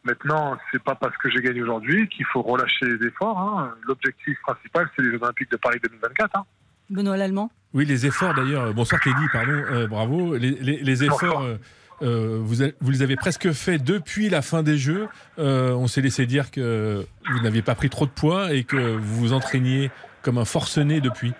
[0.06, 3.38] Maintenant, c'est pas parce que j'ai gagné aujourd'hui qu'il faut relâcher les efforts.
[3.40, 3.74] hein.
[3.88, 6.38] L'objectif principal, c'est les Jeux Olympiques de Paris 2024.
[6.38, 6.46] hein.
[6.92, 8.72] Benoît Lallemand Oui, les efforts d'ailleurs.
[8.74, 10.36] Bonsoir Teddy, pardon, euh, bravo.
[10.38, 11.56] Les, les- les efforts, euh,
[12.04, 15.08] euh, vous, a- vous les avez presque faits depuis la fin des Jeux.
[15.40, 18.78] Euh, on s'est laissé dire que vous n'aviez pas pris trop de poids et que
[18.78, 19.90] vous vous entraîniez
[20.22, 21.34] comme un forcené depuis.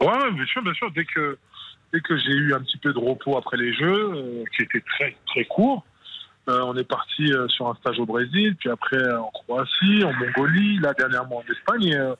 [0.00, 0.90] Ouais, bien sûr, bien sûr.
[0.92, 1.38] Dès que,
[1.92, 4.80] dès que j'ai eu un petit peu de repos après les Jeux, euh, qui était
[4.80, 5.84] très, très court,
[6.48, 10.04] euh, on est parti euh, sur un stage au Brésil, puis après euh, en Croatie,
[10.04, 11.88] en Mongolie, là dernièrement en Espagne.
[11.88, 12.12] Et,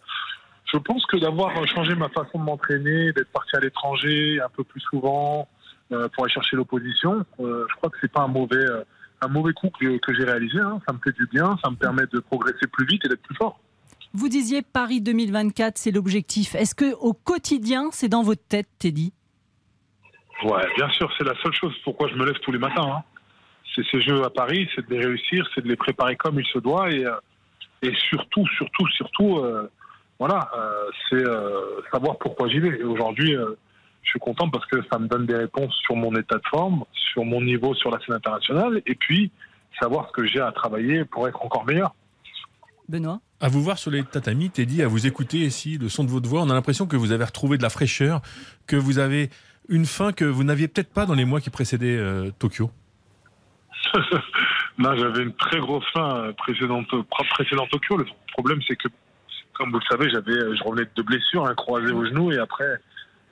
[0.72, 4.62] je pense que d'avoir changé ma façon de m'entraîner, d'être parti à l'étranger un peu
[4.62, 5.48] plus souvent
[5.88, 8.64] pour aller chercher l'opposition, je crois que c'est pas un mauvais,
[9.20, 10.60] un mauvais coup que, que j'ai réalisé.
[10.60, 10.80] hein.
[10.86, 13.34] Ça me fait du bien, ça me permet de progresser plus vite et d'être plus
[13.34, 13.58] fort.
[14.12, 16.54] Vous disiez Paris 2024, c'est l'objectif.
[16.54, 19.12] Est-ce que au quotidien, c'est dans votre tête, Teddy?
[20.44, 22.86] Ouais, bien sûr, c'est la seule chose pourquoi je me lève tous les matins.
[22.98, 23.02] hein.
[23.74, 26.46] C'est ces jeux à Paris, c'est de les réussir, c'est de les préparer comme il
[26.46, 27.12] se doit et, euh,
[27.82, 29.70] et surtout, surtout, surtout, euh,
[30.18, 32.80] voilà, euh, c'est euh, savoir pourquoi j'y vais.
[32.80, 33.56] Et aujourd'hui, euh,
[34.02, 36.84] je suis content parce que ça me donne des réponses sur mon état de forme,
[37.12, 39.30] sur mon niveau sur la scène internationale et puis
[39.80, 41.94] savoir ce que j'ai à travailler pour être encore meilleur.
[42.88, 43.20] Benoît?
[43.40, 46.28] À vous voir sur les tatamis, Teddy, à vous écouter ici, le son de votre
[46.28, 48.20] voix, on a l'impression que vous avez retrouvé de la fraîcheur,
[48.66, 49.30] que vous avez
[49.68, 52.70] une faim que vous n'aviez peut-être pas dans les mois qui précédaient euh, Tokyo.
[54.78, 57.96] Là, j'avais une très grosse faim euh, précédente, pr- précédent Tokyo.
[57.96, 58.88] Le problème, c'est que,
[59.54, 62.38] comme vous le savez, j'avais, euh, je revenais de blessures, un croisé au genou, et
[62.38, 62.80] après,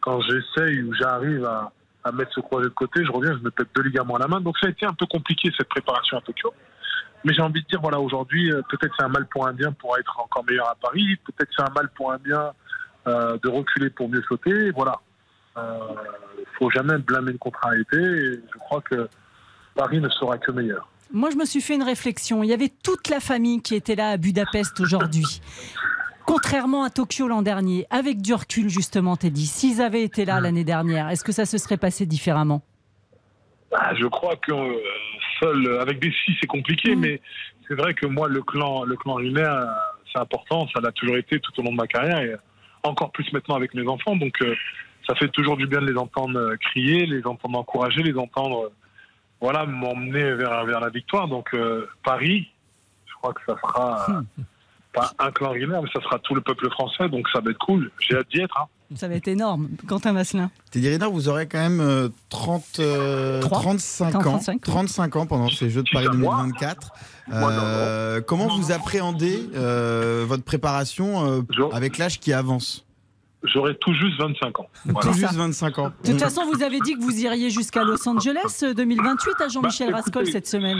[0.01, 1.73] quand j'essaye ou j'arrive à,
[2.13, 4.41] mettre ce croisé de côté, je reviens, je me pète deux ligaments à la main.
[4.41, 6.55] Donc, ça a été un peu compliqué cette préparation à Tokyo.
[7.25, 9.73] Mais j'ai envie de dire, voilà, aujourd'hui, euh, peut-être c'est un mal pour un bien
[9.73, 11.17] pour être encore meilleur à Paris.
[11.17, 12.53] Peut-être c'est un mal pour un bien
[13.07, 14.71] de reculer pour mieux sauter.
[14.73, 15.01] Voilà.
[15.57, 17.97] Il ne faut jamais blâmer une contrariété.
[17.97, 19.09] Je crois que
[19.79, 20.89] Paris ne sera que meilleur.
[21.13, 22.43] Moi, je me suis fait une réflexion.
[22.43, 25.41] Il y avait toute la famille qui était là à Budapest aujourd'hui.
[26.27, 30.65] Contrairement à Tokyo l'an dernier, avec du recul justement, Teddy, s'ils avaient été là l'année
[30.65, 32.61] dernière, est-ce que ça se serait passé différemment?
[33.73, 34.75] Ah, je crois que euh,
[35.41, 37.21] seul, euh, avec des si, c'est compliqué, mais
[37.67, 39.65] c'est vrai que moi, le clan, le clan Riner, euh,
[40.13, 42.35] c'est important, ça l'a toujours été tout au long de ma carrière, et
[42.83, 44.17] encore plus maintenant avec mes enfants.
[44.17, 44.55] Donc, euh,
[45.07, 48.71] ça fait toujours du bien de les entendre crier, les entendre encourager, les entendre,
[49.41, 51.29] voilà, m'emmener vers, vers la victoire.
[51.29, 52.49] Donc, euh, Paris,
[53.07, 54.43] je crois que ça sera euh,
[54.93, 57.91] pas un clan mais ça sera tout le peuple français, donc ça va être cool.
[58.01, 58.59] J'ai hâte d'y être.
[58.59, 58.67] hein.
[58.95, 59.69] Ça va être énorme.
[59.87, 60.51] Quentin Vasselin.
[60.71, 63.61] Teddy Riner, vous aurez quand même euh, 30, euh, Trois.
[63.61, 64.61] 35 ans, 35.
[64.63, 66.93] 35 ans pendant ces Jeux de Paris 2024.
[67.31, 72.87] Euh, comment vous appréhendez euh, votre préparation euh, avec l'âge qui avance?
[73.45, 74.69] J'aurai tout juste 25 ans.
[75.01, 75.93] Tout juste 25 ans.
[76.05, 79.49] De toute façon, vous avez dit que vous iriez jusqu'à Los Angeles euh, 2028 à
[79.49, 80.79] Jean-Michel Bah, Rascol cette semaine.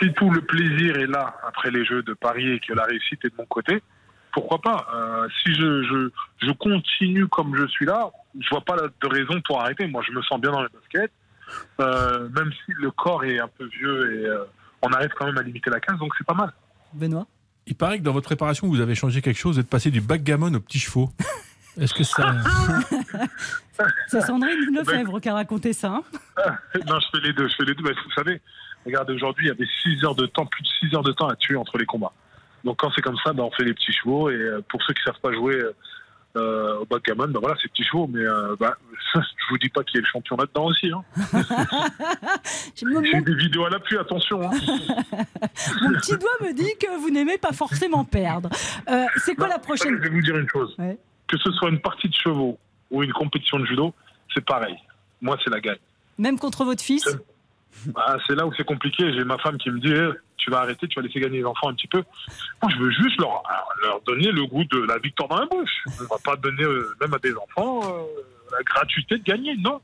[0.00, 3.22] si tout le plaisir est là après les Jeux de Paris et que la réussite
[3.24, 3.82] est de mon côté,
[4.32, 6.10] pourquoi pas Euh, Si je, je,
[6.46, 8.10] je continue comme je suis là,
[8.40, 9.86] je vois pas de raison pour arrêter.
[9.86, 11.12] Moi, je me sens bien dans les baskets,
[11.80, 14.44] euh, même si le corps est un peu vieux et euh,
[14.82, 16.50] on arrive quand même à limiter la casse, donc c'est pas mal.
[16.94, 17.26] Benoît?
[17.66, 20.00] Il paraît que dans votre préparation, vous avez changé quelque chose, vous êtes passé du
[20.00, 21.10] backgammon au petit chevaux.
[21.80, 22.34] Est-ce que ça...
[24.08, 26.00] C'est Sandrine Lefebvre qui a raconté ça.
[26.46, 26.56] hein.
[26.86, 27.48] non, je fais les deux.
[27.48, 27.82] Je fais les deux.
[27.82, 28.40] Bah, vous savez,
[28.86, 31.28] regardez, aujourd'hui, il y avait 6 heures de temps, plus de 6 heures de temps
[31.28, 32.12] à tuer entre les combats.
[32.62, 34.30] Donc quand c'est comme ça, bah, on fait les petits chevaux.
[34.30, 35.60] Et euh, pour ceux qui savent pas jouer
[36.36, 38.06] euh, au backgammon, bah, voilà, c'est petits chevaux.
[38.06, 38.76] Mais euh, bah,
[39.14, 39.20] je
[39.50, 40.92] vous dis pas qui est le champion là-dedans aussi.
[40.92, 41.02] Hein.
[42.76, 44.40] J'ai des vidéos à l'appui, attention.
[44.42, 44.50] Hein.
[45.82, 48.50] Mon petit doigt me dit que vous n'aimez pas forcément perdre.
[48.88, 50.74] Euh, c'est quoi la prochaine Je vais vous dire une chose.
[50.78, 50.96] Ouais.
[51.34, 52.58] Que ce soit une partie de chevaux
[52.92, 53.92] ou une compétition de judo,
[54.32, 54.76] c'est pareil.
[55.20, 55.78] Moi, c'est la gagne.
[56.16, 57.04] Même contre votre fils
[58.26, 59.12] c'est là où c'est compliqué.
[59.12, 61.44] J'ai ma femme qui me dit eh, tu vas arrêter, tu vas laisser gagner les
[61.44, 62.04] enfants un petit peu.
[62.62, 63.42] Moi, je veux juste leur,
[63.82, 65.84] leur donner le goût de la victoire dans la bouche.
[66.00, 68.02] On va pas donner, euh, même à des enfants, euh,
[68.52, 69.80] la gratuité de gagner, non.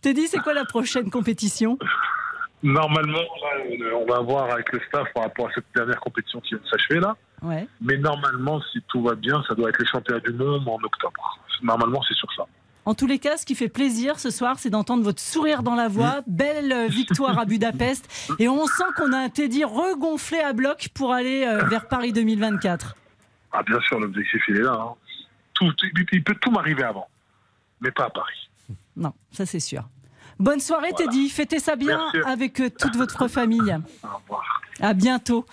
[0.00, 1.78] Teddy, c'est quoi la prochaine compétition?
[2.62, 6.54] Normalement, là, on va voir avec le staff par rapport à cette dernière compétition qui
[6.54, 7.16] vient de s'achever là.
[7.42, 7.68] Ouais.
[7.80, 11.38] Mais normalement, si tout va bien, ça doit être les championnats du monde en octobre.
[11.62, 12.44] Normalement, c'est sur ça.
[12.84, 15.74] En tous les cas, ce qui fait plaisir ce soir, c'est d'entendre votre sourire dans
[15.74, 16.22] la voix.
[16.26, 18.08] Belle euh, victoire à Budapest.
[18.40, 22.12] Et on sent qu'on a un Teddy regonflé à bloc pour aller euh, vers Paris
[22.12, 22.96] 2024.
[23.52, 24.72] Ah, bien sûr, l'objectif, il est là.
[24.72, 24.94] hein.
[25.54, 25.70] Tout,
[26.12, 27.08] il peut tout m'arriver avant,
[27.80, 28.48] mais pas à Paris.
[28.96, 29.82] Non, ça c'est sûr.
[30.38, 32.30] Bonne soirée Teddy, fêtez ça bien Merci.
[32.30, 33.76] avec euh, toute votre famille.
[34.80, 35.44] À bientôt.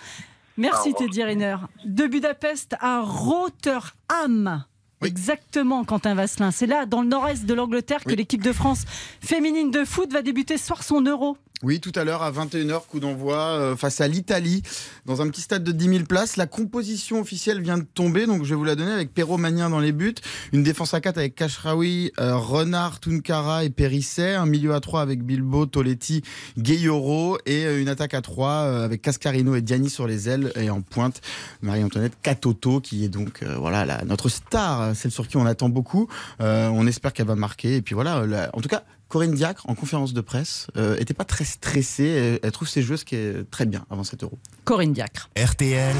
[0.56, 0.98] Merci Au.
[0.98, 1.56] Teddy Riner.
[1.84, 4.64] De Budapest à Rotterdam.
[5.04, 6.50] Exactement, Quentin Vasselin.
[6.50, 8.84] C'est là, dans le nord-est de l'Angleterre, que l'équipe de France
[9.20, 11.36] féminine de foot va débuter ce soir son euro.
[11.62, 14.62] Oui, tout à l'heure à 21h, coup d'envoi euh, face à l'Italie,
[15.06, 16.36] dans un petit stade de 10 000 places.
[16.36, 19.80] La composition officielle vient de tomber, donc je vais vous la donner avec Perrault dans
[19.80, 20.14] les buts.
[20.52, 24.34] Une défense à 4 avec Kashraoui, euh, Renard, Tunkara et Périsset.
[24.34, 26.22] Un milieu à 3 avec Bilbo, Toletti,
[26.58, 27.38] Gayoro.
[27.46, 30.52] Et euh, une attaque à 3 euh, avec Cascarino et Diani sur les ailes.
[30.56, 31.22] Et en pointe,
[31.62, 36.06] Marie-Antoinette Katoto, qui est donc voilà la- notre star, celle sur qui on attend beaucoup.
[36.38, 37.76] On espère qu'elle va marquer.
[37.76, 41.24] Et puis voilà, en tout cas, Corinne Diacre, en conférence de presse, euh, était pas
[41.24, 42.08] très stressée.
[42.08, 44.38] Elle, elle trouve ses jeux ce qui est très bien avant cet euro.
[44.64, 45.30] Corinne Diacre.
[45.36, 45.94] RTL.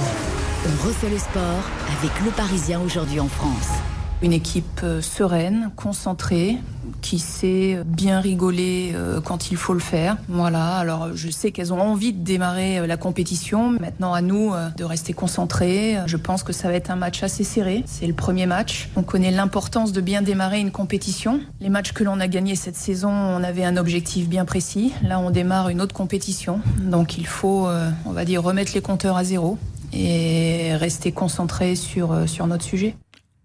[0.66, 1.62] On refait le sport
[1.98, 3.95] avec le Parisien aujourd'hui en France.
[4.22, 6.56] Une équipe euh, sereine, concentrée,
[7.02, 10.16] qui sait bien rigoler euh, quand il faut le faire.
[10.28, 13.72] Voilà, alors je sais qu'elles ont envie de démarrer euh, la compétition.
[13.78, 15.98] Maintenant à nous de rester concentrés.
[16.06, 17.82] Je pense que ça va être un match assez serré.
[17.84, 18.88] C'est le premier match.
[18.96, 21.40] On connaît l'importance de bien démarrer une compétition.
[21.60, 24.94] Les matchs que l'on a gagnés cette saison, on avait un objectif bien précis.
[25.02, 26.60] Là, on démarre une autre compétition.
[26.80, 27.68] Donc il faut,
[28.06, 29.58] on va dire, remettre les compteurs à zéro
[29.92, 32.96] et rester concentré sur, sur notre sujet.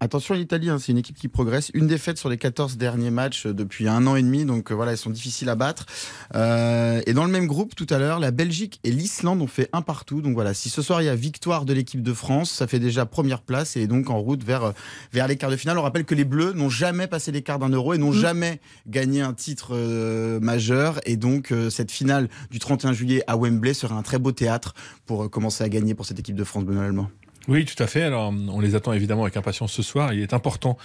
[0.02, 1.70] Attention l'Italie, hein, c'est une équipe qui progresse.
[1.74, 4.74] Une défaite sur les 14 derniers matchs euh, depuis un an et demi, donc euh,
[4.74, 5.86] voilà, elles sont difficiles à battre.
[6.34, 9.68] Euh, et dans le même groupe, tout à l'heure, la Belgique et l'Islande ont fait
[9.72, 10.20] un partout.
[10.20, 12.80] Donc voilà, si ce soir il y a victoire de l'équipe de France, ça fait
[12.80, 14.72] déjà première place et donc en route vers,
[15.12, 15.78] vers les quarts de finale.
[15.78, 18.60] On rappelle que les Bleus n'ont jamais passé les quarts d'un euro et n'ont jamais
[18.88, 20.98] gagné un titre euh, majeur.
[21.06, 24.74] Et donc cette finale du 31 juillet à Wembley sera un très beau théâtre
[25.06, 27.08] pour commencer à gagner pour cette équipe de France, Benoît Allemand.
[27.48, 28.02] Oui, tout à fait.
[28.02, 30.12] Alors, on les attend évidemment avec impatience ce soir.
[30.12, 30.76] Il est important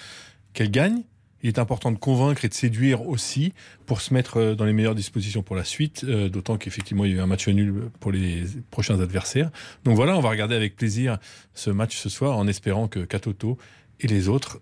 [0.53, 1.03] qu'elles gagnent.
[1.43, 3.53] Il est important de convaincre et de séduire aussi
[3.85, 7.11] pour se mettre euh, dans les meilleures dispositions pour la suite, euh, d'autant qu'effectivement il
[7.11, 9.51] y a eu un match nul pour les prochains adversaires.
[9.83, 11.19] Donc voilà, on va regarder avec plaisir
[11.53, 13.59] ce match ce soir en espérant que Katoto
[13.99, 14.61] et les autres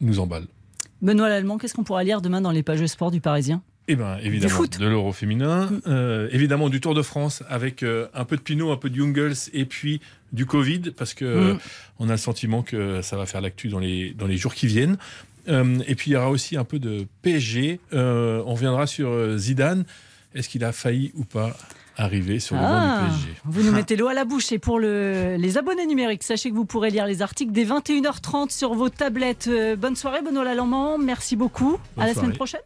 [0.00, 0.48] nous emballent.
[1.00, 3.62] Benoît Lallemand, qu'est-ce qu'on pourra lire demain dans les pages sport du Parisien?
[3.88, 4.78] Eh bien, évidemment, foot.
[4.78, 8.70] de l'euro féminin, euh, évidemment du Tour de France avec euh, un peu de Pinot,
[8.70, 10.00] un peu de Jungles et puis
[10.32, 11.58] du Covid, parce que euh, Mm.
[12.00, 14.66] on a le sentiment que ça va faire l'actu dans les, dans les jours qui
[14.66, 14.96] viennent.
[15.48, 17.80] Euh, et puis il y aura aussi un peu de PSG.
[17.92, 19.84] Euh, on reviendra sur euh, Zidane.
[20.34, 21.56] Est-ce qu'il a failli ou pas
[21.96, 24.52] arriver sur le banc Ah, du PSG Vous nous mettez l'eau à la bouche.
[24.52, 28.50] Et pour le- les abonnés numériques, sachez que vous pourrez lire les articles dès 21h30
[28.50, 29.48] sur vos tablettes.
[29.48, 30.98] Euh, bonne soirée, Benoît Lallemand.
[30.98, 31.78] Merci beaucoup.
[31.96, 32.26] Bonne à la soirée.
[32.26, 32.60] semaine prochaine.